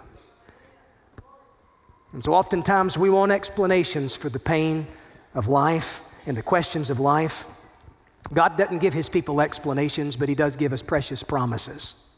And 2.13 2.23
so 2.23 2.33
oftentimes 2.33 2.97
we 2.97 3.09
want 3.09 3.31
explanations 3.31 4.15
for 4.15 4.29
the 4.29 4.39
pain 4.39 4.85
of 5.33 5.47
life 5.47 6.01
and 6.25 6.35
the 6.35 6.43
questions 6.43 6.89
of 6.89 6.99
life. 6.99 7.45
God 8.33 8.57
doesn't 8.57 8.79
give 8.79 8.93
his 8.93 9.09
people 9.09 9.41
explanations, 9.41 10.15
but 10.15 10.29
he 10.29 10.35
does 10.35 10.55
give 10.55 10.73
us 10.73 10.81
precious 10.81 11.23
promises. 11.23 12.10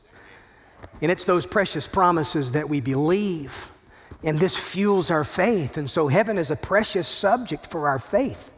And 1.01 1.11
it's 1.11 1.25
those 1.25 1.45
precious 1.45 1.87
promises 1.87 2.51
that 2.51 2.69
we 2.69 2.79
believe, 2.79 3.69
and 4.23 4.39
this 4.39 4.55
fuels 4.55 5.11
our 5.11 5.23
faith. 5.23 5.77
And 5.77 5.89
so 5.89 6.07
heaven 6.07 6.37
is 6.37 6.51
a 6.51 6.55
precious 6.55 7.07
subject 7.07 7.67
for 7.67 7.87
our 7.87 7.99
faith. 7.99 8.51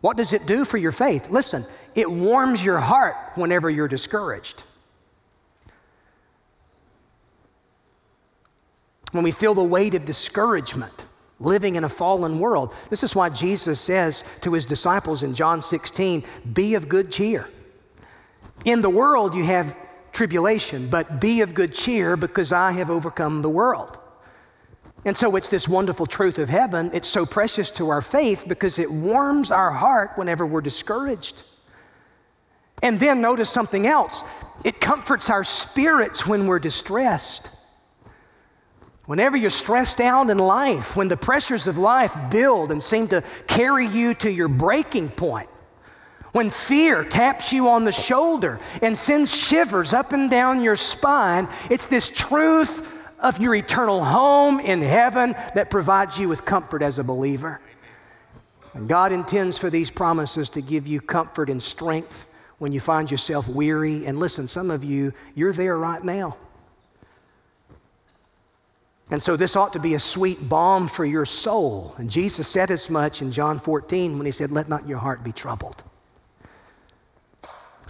What 0.00 0.16
does 0.16 0.32
it 0.32 0.46
do 0.46 0.64
for 0.64 0.76
your 0.76 0.92
faith? 0.92 1.30
Listen, 1.30 1.64
it 1.94 2.10
warms 2.10 2.64
your 2.64 2.78
heart 2.78 3.16
whenever 3.34 3.68
you're 3.68 3.88
discouraged. 3.88 4.62
When 9.12 9.24
we 9.24 9.30
feel 9.30 9.54
the 9.54 9.64
weight 9.64 9.94
of 9.94 10.04
discouragement, 10.04 11.06
living 11.40 11.76
in 11.76 11.84
a 11.84 11.88
fallen 11.88 12.38
world. 12.38 12.74
This 12.90 13.02
is 13.02 13.14
why 13.14 13.30
Jesus 13.30 13.80
says 13.80 14.24
to 14.42 14.52
his 14.52 14.66
disciples 14.66 15.22
in 15.22 15.34
John 15.34 15.62
16, 15.62 16.22
Be 16.52 16.74
of 16.74 16.88
good 16.88 17.10
cheer. 17.10 17.48
In 18.64 18.82
the 18.82 18.90
world 18.90 19.34
you 19.34 19.44
have 19.44 19.74
tribulation, 20.12 20.88
but 20.88 21.20
be 21.20 21.40
of 21.40 21.54
good 21.54 21.72
cheer 21.72 22.16
because 22.16 22.52
I 22.52 22.72
have 22.72 22.90
overcome 22.90 23.42
the 23.42 23.50
world. 23.50 23.98
And 25.04 25.16
so 25.16 25.36
it's 25.36 25.48
this 25.48 25.66
wonderful 25.66 26.06
truth 26.06 26.38
of 26.38 26.48
heaven. 26.48 26.90
It's 26.92 27.08
so 27.08 27.24
precious 27.24 27.70
to 27.72 27.88
our 27.88 28.02
faith 28.02 28.44
because 28.46 28.78
it 28.78 28.90
warms 28.90 29.50
our 29.50 29.70
heart 29.70 30.12
whenever 30.16 30.44
we're 30.44 30.60
discouraged. 30.60 31.42
And 32.82 33.00
then 33.00 33.20
notice 33.20 33.50
something 33.50 33.86
else 33.86 34.22
it 34.62 34.78
comforts 34.78 35.30
our 35.30 35.42
spirits 35.42 36.26
when 36.26 36.46
we're 36.46 36.58
distressed. 36.58 37.50
Whenever 39.06 39.36
you're 39.36 39.50
stressed 39.50 40.00
out 40.00 40.28
in 40.28 40.38
life, 40.38 40.94
when 40.96 41.08
the 41.08 41.16
pressures 41.16 41.66
of 41.66 41.78
life 41.78 42.16
build 42.30 42.70
and 42.70 42.82
seem 42.82 43.08
to 43.08 43.24
carry 43.46 43.86
you 43.86 44.14
to 44.14 44.30
your 44.30 44.48
breaking 44.48 45.08
point, 45.08 45.48
when 46.32 46.50
fear 46.50 47.04
taps 47.04 47.52
you 47.52 47.68
on 47.68 47.84
the 47.84 47.92
shoulder 47.92 48.60
and 48.82 48.96
sends 48.96 49.34
shivers 49.34 49.92
up 49.92 50.12
and 50.12 50.30
down 50.30 50.62
your 50.62 50.76
spine, 50.76 51.48
it's 51.70 51.86
this 51.86 52.10
truth 52.10 52.92
of 53.18 53.40
your 53.40 53.54
eternal 53.54 54.04
home 54.04 54.60
in 54.60 54.80
heaven 54.80 55.32
that 55.54 55.70
provides 55.70 56.18
you 56.18 56.28
with 56.28 56.44
comfort 56.44 56.82
as 56.82 56.98
a 56.98 57.04
believer. 57.04 57.60
And 58.74 58.88
God 58.88 59.12
intends 59.12 59.58
for 59.58 59.68
these 59.68 59.90
promises 59.90 60.50
to 60.50 60.60
give 60.60 60.86
you 60.86 61.00
comfort 61.00 61.50
and 61.50 61.62
strength 61.62 62.26
when 62.58 62.72
you 62.72 62.80
find 62.80 63.10
yourself 63.10 63.48
weary. 63.48 64.06
And 64.06 64.18
listen, 64.18 64.46
some 64.46 64.70
of 64.70 64.84
you, 64.84 65.12
you're 65.34 65.52
there 65.52 65.76
right 65.76 66.02
now. 66.02 66.36
And 69.10 69.20
so 69.20 69.36
this 69.36 69.56
ought 69.56 69.72
to 69.72 69.80
be 69.80 69.94
a 69.94 69.98
sweet 69.98 70.48
balm 70.48 70.86
for 70.86 71.04
your 71.04 71.26
soul. 71.26 71.94
And 71.98 72.08
Jesus 72.08 72.46
said 72.46 72.70
as 72.70 72.88
much 72.88 73.22
in 73.22 73.32
John 73.32 73.58
14 73.58 74.16
when 74.16 74.24
he 74.24 74.30
said, 74.30 74.52
Let 74.52 74.68
not 74.68 74.86
your 74.86 74.98
heart 74.98 75.24
be 75.24 75.32
troubled. 75.32 75.82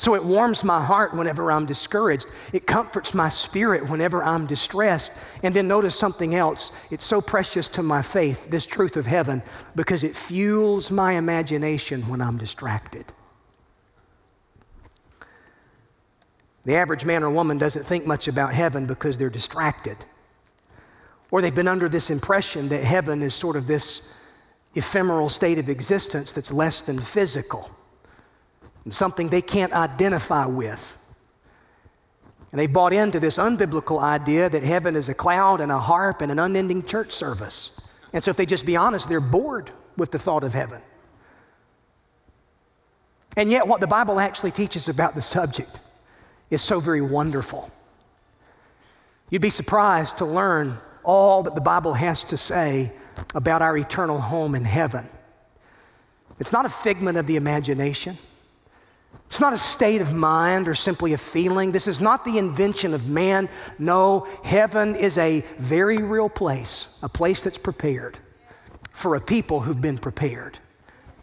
So 0.01 0.15
it 0.15 0.25
warms 0.25 0.65
my 0.65 0.83
heart 0.83 1.13
whenever 1.13 1.53
I'm 1.53 1.67
discouraged. 1.67 2.25
It 2.55 2.67
comforts 2.67 3.13
my 3.13 3.29
spirit 3.29 3.87
whenever 3.87 4.25
I'm 4.25 4.47
distressed. 4.47 5.13
And 5.43 5.55
then 5.55 5.69
notice 5.69 5.95
something 5.95 6.35
else. 6.35 6.73
It's 6.91 7.05
so 7.05 7.21
precious 7.21 7.69
to 7.69 7.83
my 7.83 8.01
faith, 8.01 8.49
this 8.49 8.65
truth 8.65 8.97
of 8.97 9.05
heaven, 9.05 9.43
because 9.77 10.03
it 10.03 10.17
fuels 10.17 10.91
my 10.91 11.13
imagination 11.13 12.09
when 12.09 12.23
I'm 12.23 12.39
distracted. 12.39 13.13
The 16.65 16.77
average 16.77 17.05
man 17.05 17.23
or 17.23 17.31
woman 17.31 17.59
doesn't 17.59 17.85
think 17.85 18.07
much 18.07 18.27
about 18.27 18.55
heaven 18.55 18.87
because 18.87 19.19
they're 19.19 19.29
distracted. 19.29 19.99
Or 21.31 21.43
they've 21.43 21.55
been 21.55 21.69
under 21.69 21.91
this 21.91 22.09
impression 22.09 22.71
that 22.71 22.83
heaven 22.85 23.21
is 23.21 23.35
sort 23.35 23.55
of 23.55 23.67
this 23.67 24.15
ephemeral 24.75 25.29
state 25.29 25.59
of 25.59 25.69
existence 25.69 26.33
that's 26.33 26.51
less 26.51 26.81
than 26.81 26.99
physical 26.99 27.71
and 28.85 28.93
something 28.93 29.29
they 29.29 29.43
can't 29.43 29.73
identify 29.73 30.47
with. 30.47 30.97
And 32.51 32.59
they've 32.59 32.73
bought 32.73 32.93
into 32.93 33.21
this 33.21 33.39
unbiblical 33.39 34.01
idea 34.01 34.49
that 34.49 34.63
heaven 34.63 34.97
is 34.97 35.09
a 35.09 35.15
cloud 35.15 35.61
and 35.61 35.71
a 35.71 35.79
harp 35.79 36.21
and 36.21 36.33
an 36.33 36.39
unending 36.39 36.83
church 36.83 37.13
service. 37.13 37.81
And 38.13 38.25
so, 38.25 38.31
if 38.31 38.37
they 38.37 38.47
just 38.47 38.67
be 38.67 38.77
honest, 38.77 39.09
they're 39.09 39.21
bored 39.21 39.71
with 39.97 40.11
the 40.11 40.19
thought 40.19 40.43
of 40.43 40.53
heaven. 40.53 40.83
And 43.37 43.51
yet, 43.51 43.69
what 43.69 43.81
the 43.81 43.87
Bible 43.87 44.19
actually 44.19 44.51
teaches 44.51 44.89
about 44.89 45.15
the 45.15 45.23
subject 45.23 45.79
is 46.51 46.61
so 46.61 46.81
very 46.81 47.01
wonderful. 47.01 47.71
You'd 49.31 49.43
be 49.43 49.51
surprised 49.51 50.19
to 50.19 50.25
learn 50.25 50.79
all 51.05 51.45
that 51.45 51.55
the 51.55 51.61
Bible 51.61 51.95
has 51.95 52.25
to 52.25 52.37
say 52.37 52.93
about 53.35 53.63
our 53.63 53.77
eternal 53.77 54.21
home 54.21 54.57
in 54.57 54.65
heaven. 54.65 55.09
It's 56.41 56.53
not 56.53 56.67
a 56.67 56.69
figment 56.69 57.17
of 57.17 57.27
the 57.29 57.37
imagination. 57.37 58.19
It's 59.27 59.41
not 59.41 59.53
a 59.53 59.59
state 59.59 60.01
of 60.01 60.13
mind 60.13 60.67
or 60.67 60.75
simply 60.75 61.13
a 61.13 61.19
feeling. 61.19 61.71
This 61.71 61.87
is 61.87 62.01
not 62.01 62.25
the 62.25 62.37
invention 62.37 62.93
of 62.95 63.07
man. 63.07 63.49
No, 63.79 64.27
heaven 64.43 64.97
is 64.97 65.19
a 65.19 65.43
very 65.57 65.99
real 65.99 66.29
place, 66.29 66.99
a 67.03 67.09
place 67.09 67.43
that's 67.43 67.57
prepared 67.57 68.19
for 68.91 69.15
a 69.15 69.21
people 69.21 69.61
who've 69.61 69.81
been 69.81 69.99
prepared, 69.99 70.59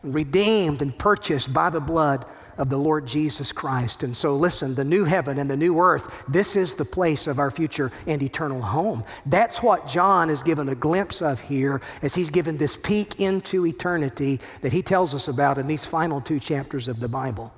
redeemed 0.03 0.81
and 0.81 0.97
purchased 0.97 1.53
by 1.53 1.69
the 1.69 1.81
blood 1.81 2.25
of 2.57 2.69
the 2.69 2.77
Lord 2.77 3.05
Jesus 3.05 3.51
Christ. 3.51 4.03
And 4.03 4.15
so, 4.15 4.35
listen, 4.37 4.73
the 4.73 4.85
new 4.85 5.03
heaven 5.03 5.37
and 5.37 5.51
the 5.51 5.57
new 5.57 5.77
earth, 5.79 6.23
this 6.29 6.55
is 6.55 6.73
the 6.73 6.85
place 6.85 7.27
of 7.27 7.39
our 7.39 7.51
future 7.51 7.91
and 8.07 8.23
eternal 8.23 8.61
home. 8.61 9.03
That's 9.25 9.61
what 9.61 9.85
John 9.85 10.29
is 10.29 10.43
given 10.43 10.69
a 10.69 10.75
glimpse 10.75 11.21
of 11.21 11.39
here 11.41 11.81
as 12.01 12.15
he's 12.15 12.29
given 12.29 12.57
this 12.57 12.77
peek 12.77 13.19
into 13.19 13.65
eternity 13.65 14.39
that 14.61 14.73
he 14.73 14.81
tells 14.81 15.13
us 15.13 15.27
about 15.27 15.57
in 15.57 15.67
these 15.67 15.85
final 15.85 16.21
two 16.21 16.39
chapters 16.39 16.87
of 16.87 16.99
the 16.99 17.09
Bible. 17.09 17.53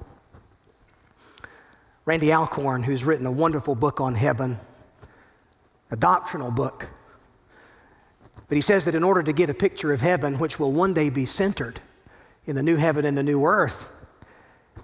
Randy 2.09 2.33
Alcorn, 2.33 2.81
who's 2.81 3.03
written 3.03 3.27
a 3.27 3.31
wonderful 3.31 3.75
book 3.75 4.01
on 4.01 4.15
heaven, 4.15 4.59
a 5.91 5.95
doctrinal 5.95 6.49
book. 6.49 6.89
But 8.47 8.55
he 8.55 8.61
says 8.61 8.85
that 8.85 8.95
in 8.95 9.03
order 9.03 9.21
to 9.21 9.31
get 9.31 9.51
a 9.51 9.53
picture 9.53 9.93
of 9.93 10.01
heaven, 10.01 10.39
which 10.39 10.59
will 10.59 10.71
one 10.71 10.95
day 10.95 11.11
be 11.11 11.27
centered 11.27 11.79
in 12.47 12.55
the 12.55 12.63
new 12.63 12.77
heaven 12.77 13.05
and 13.05 13.15
the 13.15 13.21
new 13.21 13.45
earth, 13.45 13.87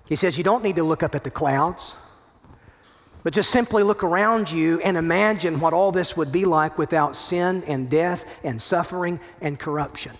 he 0.07 0.15
says 0.15 0.37
you 0.37 0.43
don't 0.43 0.63
need 0.63 0.75
to 0.75 0.83
look 0.83 1.01
up 1.01 1.15
at 1.15 1.23
the 1.23 1.31
clouds, 1.31 1.95
but 3.23 3.33
just 3.33 3.49
simply 3.49 3.81
look 3.81 4.03
around 4.03 4.51
you 4.51 4.79
and 4.81 4.95
imagine 4.95 5.59
what 5.59 5.73
all 5.73 5.91
this 5.91 6.15
would 6.15 6.31
be 6.31 6.45
like 6.45 6.77
without 6.77 7.15
sin 7.15 7.63
and 7.65 7.89
death 7.89 8.39
and 8.43 8.61
suffering 8.61 9.19
and 9.41 9.57
corruption. 9.57 10.11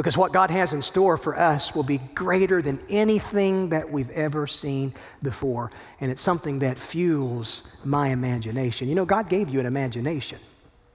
Because 0.00 0.16
what 0.16 0.32
God 0.32 0.50
has 0.50 0.72
in 0.72 0.80
store 0.80 1.18
for 1.18 1.38
us 1.38 1.74
will 1.74 1.82
be 1.82 1.98
greater 1.98 2.62
than 2.62 2.80
anything 2.88 3.68
that 3.68 3.90
we've 3.90 4.08
ever 4.12 4.46
seen 4.46 4.94
before. 5.22 5.70
And 6.00 6.10
it's 6.10 6.22
something 6.22 6.60
that 6.60 6.78
fuels 6.78 7.70
my 7.84 8.08
imagination. 8.08 8.88
You 8.88 8.94
know, 8.94 9.04
God 9.04 9.28
gave 9.28 9.50
you 9.50 9.60
an 9.60 9.66
imagination 9.66 10.38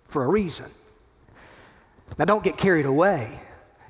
for 0.05 0.23
a 0.23 0.27
reason. 0.27 0.65
Now, 2.17 2.25
don't 2.25 2.43
get 2.43 2.57
carried 2.57 2.87
away 2.87 3.39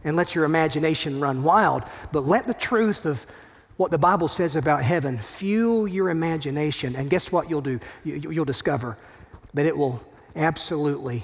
and 0.03 0.18
let 0.18 0.36
your 0.36 0.43
imagination 0.43 1.22
run 1.22 1.43
wild, 1.43 1.84
but 2.11 2.26
let 2.26 2.45
the 2.45 2.53
truth 2.53 3.05
of 3.05 3.26
what 3.78 3.91
the 3.91 3.97
Bible 3.97 4.28
says 4.28 4.57
about 4.57 4.84
heaven 4.84 5.18
fuel 5.18 5.88
your 5.88 6.09
imagination. 6.09 6.93
And 6.97 7.09
guess 7.09 7.32
what 7.32 7.49
you'll 7.49 7.61
do? 7.61 7.80
You'll 8.03 8.43
discover 8.43 8.97
that 9.53 9.66
it 9.66 9.78
will 9.78 10.05
absolutely 10.36 11.24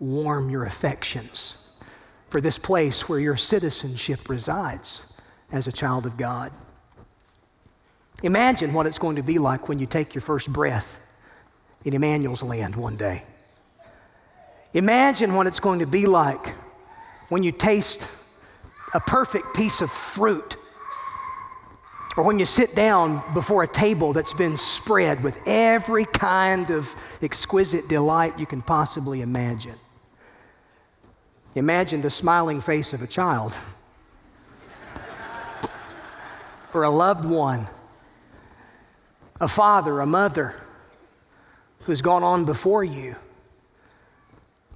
warm 0.00 0.50
your 0.50 0.64
affections 0.64 1.67
for 2.28 2.40
this 2.40 2.58
place 2.58 3.08
where 3.08 3.18
your 3.18 3.36
citizenship 3.36 4.28
resides 4.28 5.12
as 5.52 5.66
a 5.66 5.72
child 5.72 6.06
of 6.06 6.16
God. 6.16 6.52
Imagine 8.22 8.72
what 8.72 8.86
it's 8.86 8.98
going 8.98 9.16
to 9.16 9.22
be 9.22 9.38
like 9.38 9.68
when 9.68 9.78
you 9.78 9.86
take 9.86 10.14
your 10.14 10.22
first 10.22 10.52
breath 10.52 11.00
in 11.84 11.94
Emmanuel's 11.94 12.42
land 12.42 12.74
one 12.74 12.96
day. 12.96 13.22
Imagine 14.74 15.34
what 15.34 15.46
it's 15.46 15.60
going 15.60 15.78
to 15.78 15.86
be 15.86 16.06
like 16.06 16.54
when 17.28 17.42
you 17.42 17.52
taste 17.52 18.06
a 18.94 19.00
perfect 19.00 19.54
piece 19.54 19.80
of 19.80 19.90
fruit 19.90 20.56
or 22.16 22.24
when 22.24 22.38
you 22.38 22.44
sit 22.44 22.74
down 22.74 23.22
before 23.32 23.62
a 23.62 23.68
table 23.68 24.12
that's 24.12 24.34
been 24.34 24.56
spread 24.56 25.22
with 25.22 25.40
every 25.46 26.04
kind 26.04 26.70
of 26.70 26.94
exquisite 27.22 27.86
delight 27.88 28.38
you 28.38 28.46
can 28.46 28.60
possibly 28.60 29.22
imagine. 29.22 29.76
Imagine 31.58 32.00
the 32.00 32.10
smiling 32.10 32.60
face 32.60 32.92
of 32.92 33.02
a 33.02 33.06
child. 33.06 33.56
Or 36.72 36.84
a 36.84 36.90
loved 36.90 37.24
one, 37.24 37.66
a 39.40 39.48
father, 39.48 40.00
a 40.00 40.06
mother 40.06 40.54
who's 41.82 42.02
gone 42.02 42.22
on 42.22 42.44
before 42.44 42.84
you, 42.84 43.16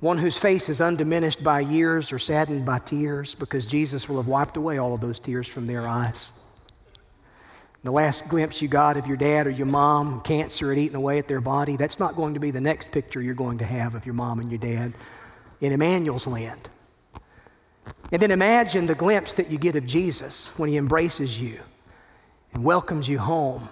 one 0.00 0.18
whose 0.18 0.36
face 0.38 0.68
is 0.68 0.80
undiminished 0.80 1.44
by 1.44 1.60
years 1.60 2.12
or 2.12 2.18
saddened 2.18 2.64
by 2.64 2.78
tears 2.78 3.34
because 3.34 3.66
Jesus 3.66 4.08
will 4.08 4.16
have 4.16 4.26
wiped 4.26 4.56
away 4.56 4.78
all 4.78 4.94
of 4.94 5.00
those 5.00 5.18
tears 5.18 5.46
from 5.46 5.66
their 5.66 5.86
eyes. 5.86 6.32
The 7.84 7.92
last 7.92 8.28
glimpse 8.28 8.62
you 8.62 8.68
got 8.68 8.96
of 8.96 9.06
your 9.06 9.16
dad 9.16 9.46
or 9.46 9.50
your 9.50 9.66
mom, 9.66 10.22
cancer 10.22 10.70
had 10.70 10.78
eaten 10.78 10.96
away 10.96 11.18
at 11.18 11.28
their 11.28 11.40
body, 11.40 11.76
that's 11.76 11.98
not 11.98 12.16
going 12.16 12.34
to 12.34 12.40
be 12.40 12.50
the 12.50 12.60
next 12.60 12.90
picture 12.90 13.20
you're 13.20 13.34
going 13.34 13.58
to 13.58 13.64
have 13.64 13.94
of 13.94 14.06
your 14.06 14.14
mom 14.14 14.40
and 14.40 14.50
your 14.50 14.58
dad 14.58 14.92
in 15.62 15.72
Emmanuel's 15.72 16.26
land. 16.26 16.68
And 18.10 18.20
then 18.20 18.30
imagine 18.30 18.84
the 18.84 18.94
glimpse 18.94 19.32
that 19.34 19.50
you 19.50 19.56
get 19.56 19.76
of 19.76 19.86
Jesus 19.86 20.50
when 20.58 20.68
he 20.68 20.76
embraces 20.76 21.40
you 21.40 21.58
and 22.52 22.62
welcomes 22.62 23.08
you 23.08 23.18
home. 23.18 23.68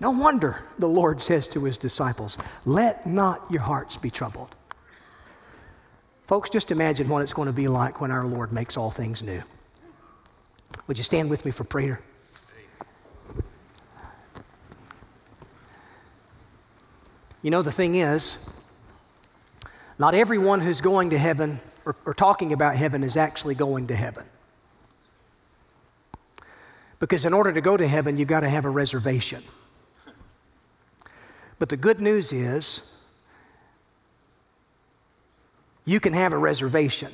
No 0.00 0.12
wonder 0.12 0.62
the 0.78 0.88
Lord 0.88 1.20
says 1.20 1.48
to 1.48 1.64
his 1.64 1.76
disciples, 1.76 2.38
Let 2.64 3.06
not 3.06 3.44
your 3.50 3.60
hearts 3.60 3.96
be 3.98 4.10
troubled. 4.10 4.54
Folks, 6.26 6.48
just 6.48 6.70
imagine 6.70 7.08
what 7.08 7.22
it's 7.22 7.32
going 7.32 7.46
to 7.46 7.52
be 7.52 7.68
like 7.68 8.00
when 8.00 8.10
our 8.10 8.24
Lord 8.24 8.52
makes 8.52 8.76
all 8.76 8.90
things 8.90 9.22
new. 9.22 9.42
Would 10.86 10.96
you 10.96 11.04
stand 11.04 11.28
with 11.28 11.44
me 11.44 11.50
for 11.50 11.64
prayer? 11.64 12.00
You 17.42 17.50
know, 17.50 17.62
the 17.62 17.72
thing 17.72 17.96
is, 17.96 18.48
not 19.98 20.14
everyone 20.14 20.60
who's 20.60 20.80
going 20.80 21.10
to 21.10 21.18
heaven 21.18 21.60
or, 21.84 21.96
or 22.04 22.12
talking 22.12 22.52
about 22.52 22.76
heaven 22.76 23.02
is 23.02 23.16
actually 23.16 23.54
going 23.54 23.86
to 23.86 23.96
heaven. 23.96 24.26
Because 26.98 27.24
in 27.24 27.32
order 27.32 27.52
to 27.52 27.60
go 27.60 27.76
to 27.76 27.86
heaven, 27.86 28.16
you've 28.16 28.28
got 28.28 28.40
to 28.40 28.48
have 28.48 28.64
a 28.64 28.70
reservation. 28.70 29.42
But 31.58 31.68
the 31.68 31.76
good 31.76 32.00
news 32.00 32.32
is, 32.32 32.92
you 35.84 36.00
can 36.00 36.12
have 36.12 36.32
a 36.32 36.38
reservation. 36.38 37.12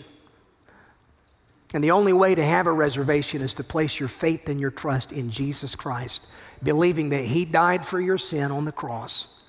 And 1.74 1.82
the 1.82 1.90
only 1.90 2.12
way 2.12 2.34
to 2.34 2.44
have 2.44 2.66
a 2.66 2.72
reservation 2.72 3.42
is 3.42 3.54
to 3.54 3.64
place 3.64 3.98
your 3.98 4.08
faith 4.08 4.48
and 4.48 4.60
your 4.60 4.70
trust 4.70 5.12
in 5.12 5.30
Jesus 5.30 5.74
Christ, 5.74 6.26
believing 6.62 7.10
that 7.10 7.24
He 7.24 7.44
died 7.44 7.84
for 7.84 8.00
your 8.00 8.18
sin 8.18 8.50
on 8.50 8.64
the 8.64 8.72
cross 8.72 9.42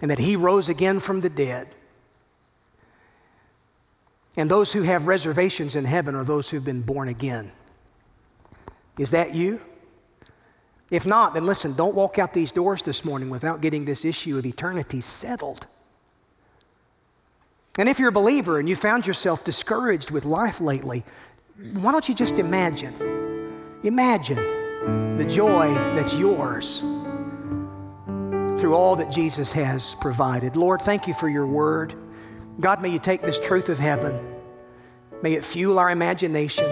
and 0.00 0.10
that 0.10 0.18
He 0.18 0.36
rose 0.36 0.68
again 0.68 1.00
from 1.00 1.20
the 1.20 1.30
dead 1.30 1.68
and 4.38 4.48
those 4.48 4.72
who 4.72 4.82
have 4.82 5.08
reservations 5.08 5.74
in 5.74 5.84
heaven 5.84 6.14
are 6.14 6.22
those 6.22 6.48
who've 6.48 6.64
been 6.64 6.80
born 6.80 7.08
again. 7.08 7.50
Is 8.96 9.10
that 9.10 9.34
you? 9.34 9.60
If 10.92 11.04
not, 11.04 11.34
then 11.34 11.44
listen, 11.44 11.74
don't 11.74 11.94
walk 11.94 12.20
out 12.20 12.32
these 12.32 12.52
doors 12.52 12.80
this 12.82 13.04
morning 13.04 13.30
without 13.30 13.60
getting 13.60 13.84
this 13.84 14.04
issue 14.04 14.38
of 14.38 14.46
eternity 14.46 15.00
settled. 15.00 15.66
And 17.78 17.88
if 17.88 17.98
you're 17.98 18.10
a 18.10 18.12
believer 18.12 18.60
and 18.60 18.68
you 18.68 18.76
found 18.76 19.08
yourself 19.08 19.42
discouraged 19.42 20.12
with 20.12 20.24
life 20.24 20.60
lately, 20.60 21.04
why 21.72 21.90
don't 21.90 22.08
you 22.08 22.14
just 22.14 22.34
imagine? 22.34 22.94
Imagine 23.82 25.16
the 25.16 25.24
joy 25.24 25.74
that's 25.96 26.14
yours 26.14 26.78
through 28.60 28.74
all 28.74 28.94
that 28.94 29.10
Jesus 29.10 29.50
has 29.50 29.96
provided. 29.96 30.54
Lord, 30.54 30.80
thank 30.82 31.08
you 31.08 31.14
for 31.14 31.28
your 31.28 31.46
word. 31.46 31.94
God, 32.60 32.82
may 32.82 32.88
you 32.88 32.98
take 32.98 33.22
this 33.22 33.38
truth 33.38 33.68
of 33.68 33.78
heaven, 33.78 34.18
may 35.22 35.34
it 35.34 35.44
fuel 35.44 35.78
our 35.78 35.90
imagination. 35.90 36.66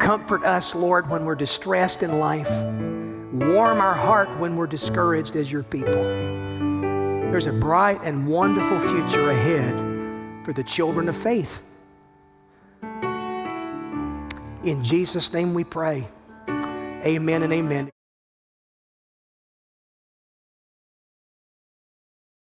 Comfort 0.00 0.44
us, 0.44 0.74
Lord, 0.74 1.08
when 1.08 1.24
we're 1.24 1.36
distressed 1.36 2.02
in 2.02 2.18
life. 2.18 2.50
Warm 3.32 3.80
our 3.80 3.94
heart 3.94 4.28
when 4.38 4.56
we're 4.56 4.66
discouraged 4.66 5.36
as 5.36 5.50
your 5.50 5.62
people. 5.62 5.92
There's 7.30 7.46
a 7.46 7.52
bright 7.52 8.00
and 8.02 8.26
wonderful 8.26 8.80
future 8.80 9.30
ahead 9.30 9.78
for 10.44 10.52
the 10.52 10.64
children 10.64 11.08
of 11.08 11.16
faith. 11.16 11.60
In 14.64 14.82
Jesus' 14.82 15.32
name 15.32 15.54
we 15.54 15.64
pray. 15.64 16.08
Amen 16.48 17.42
and 17.42 17.52
amen. 17.52 17.90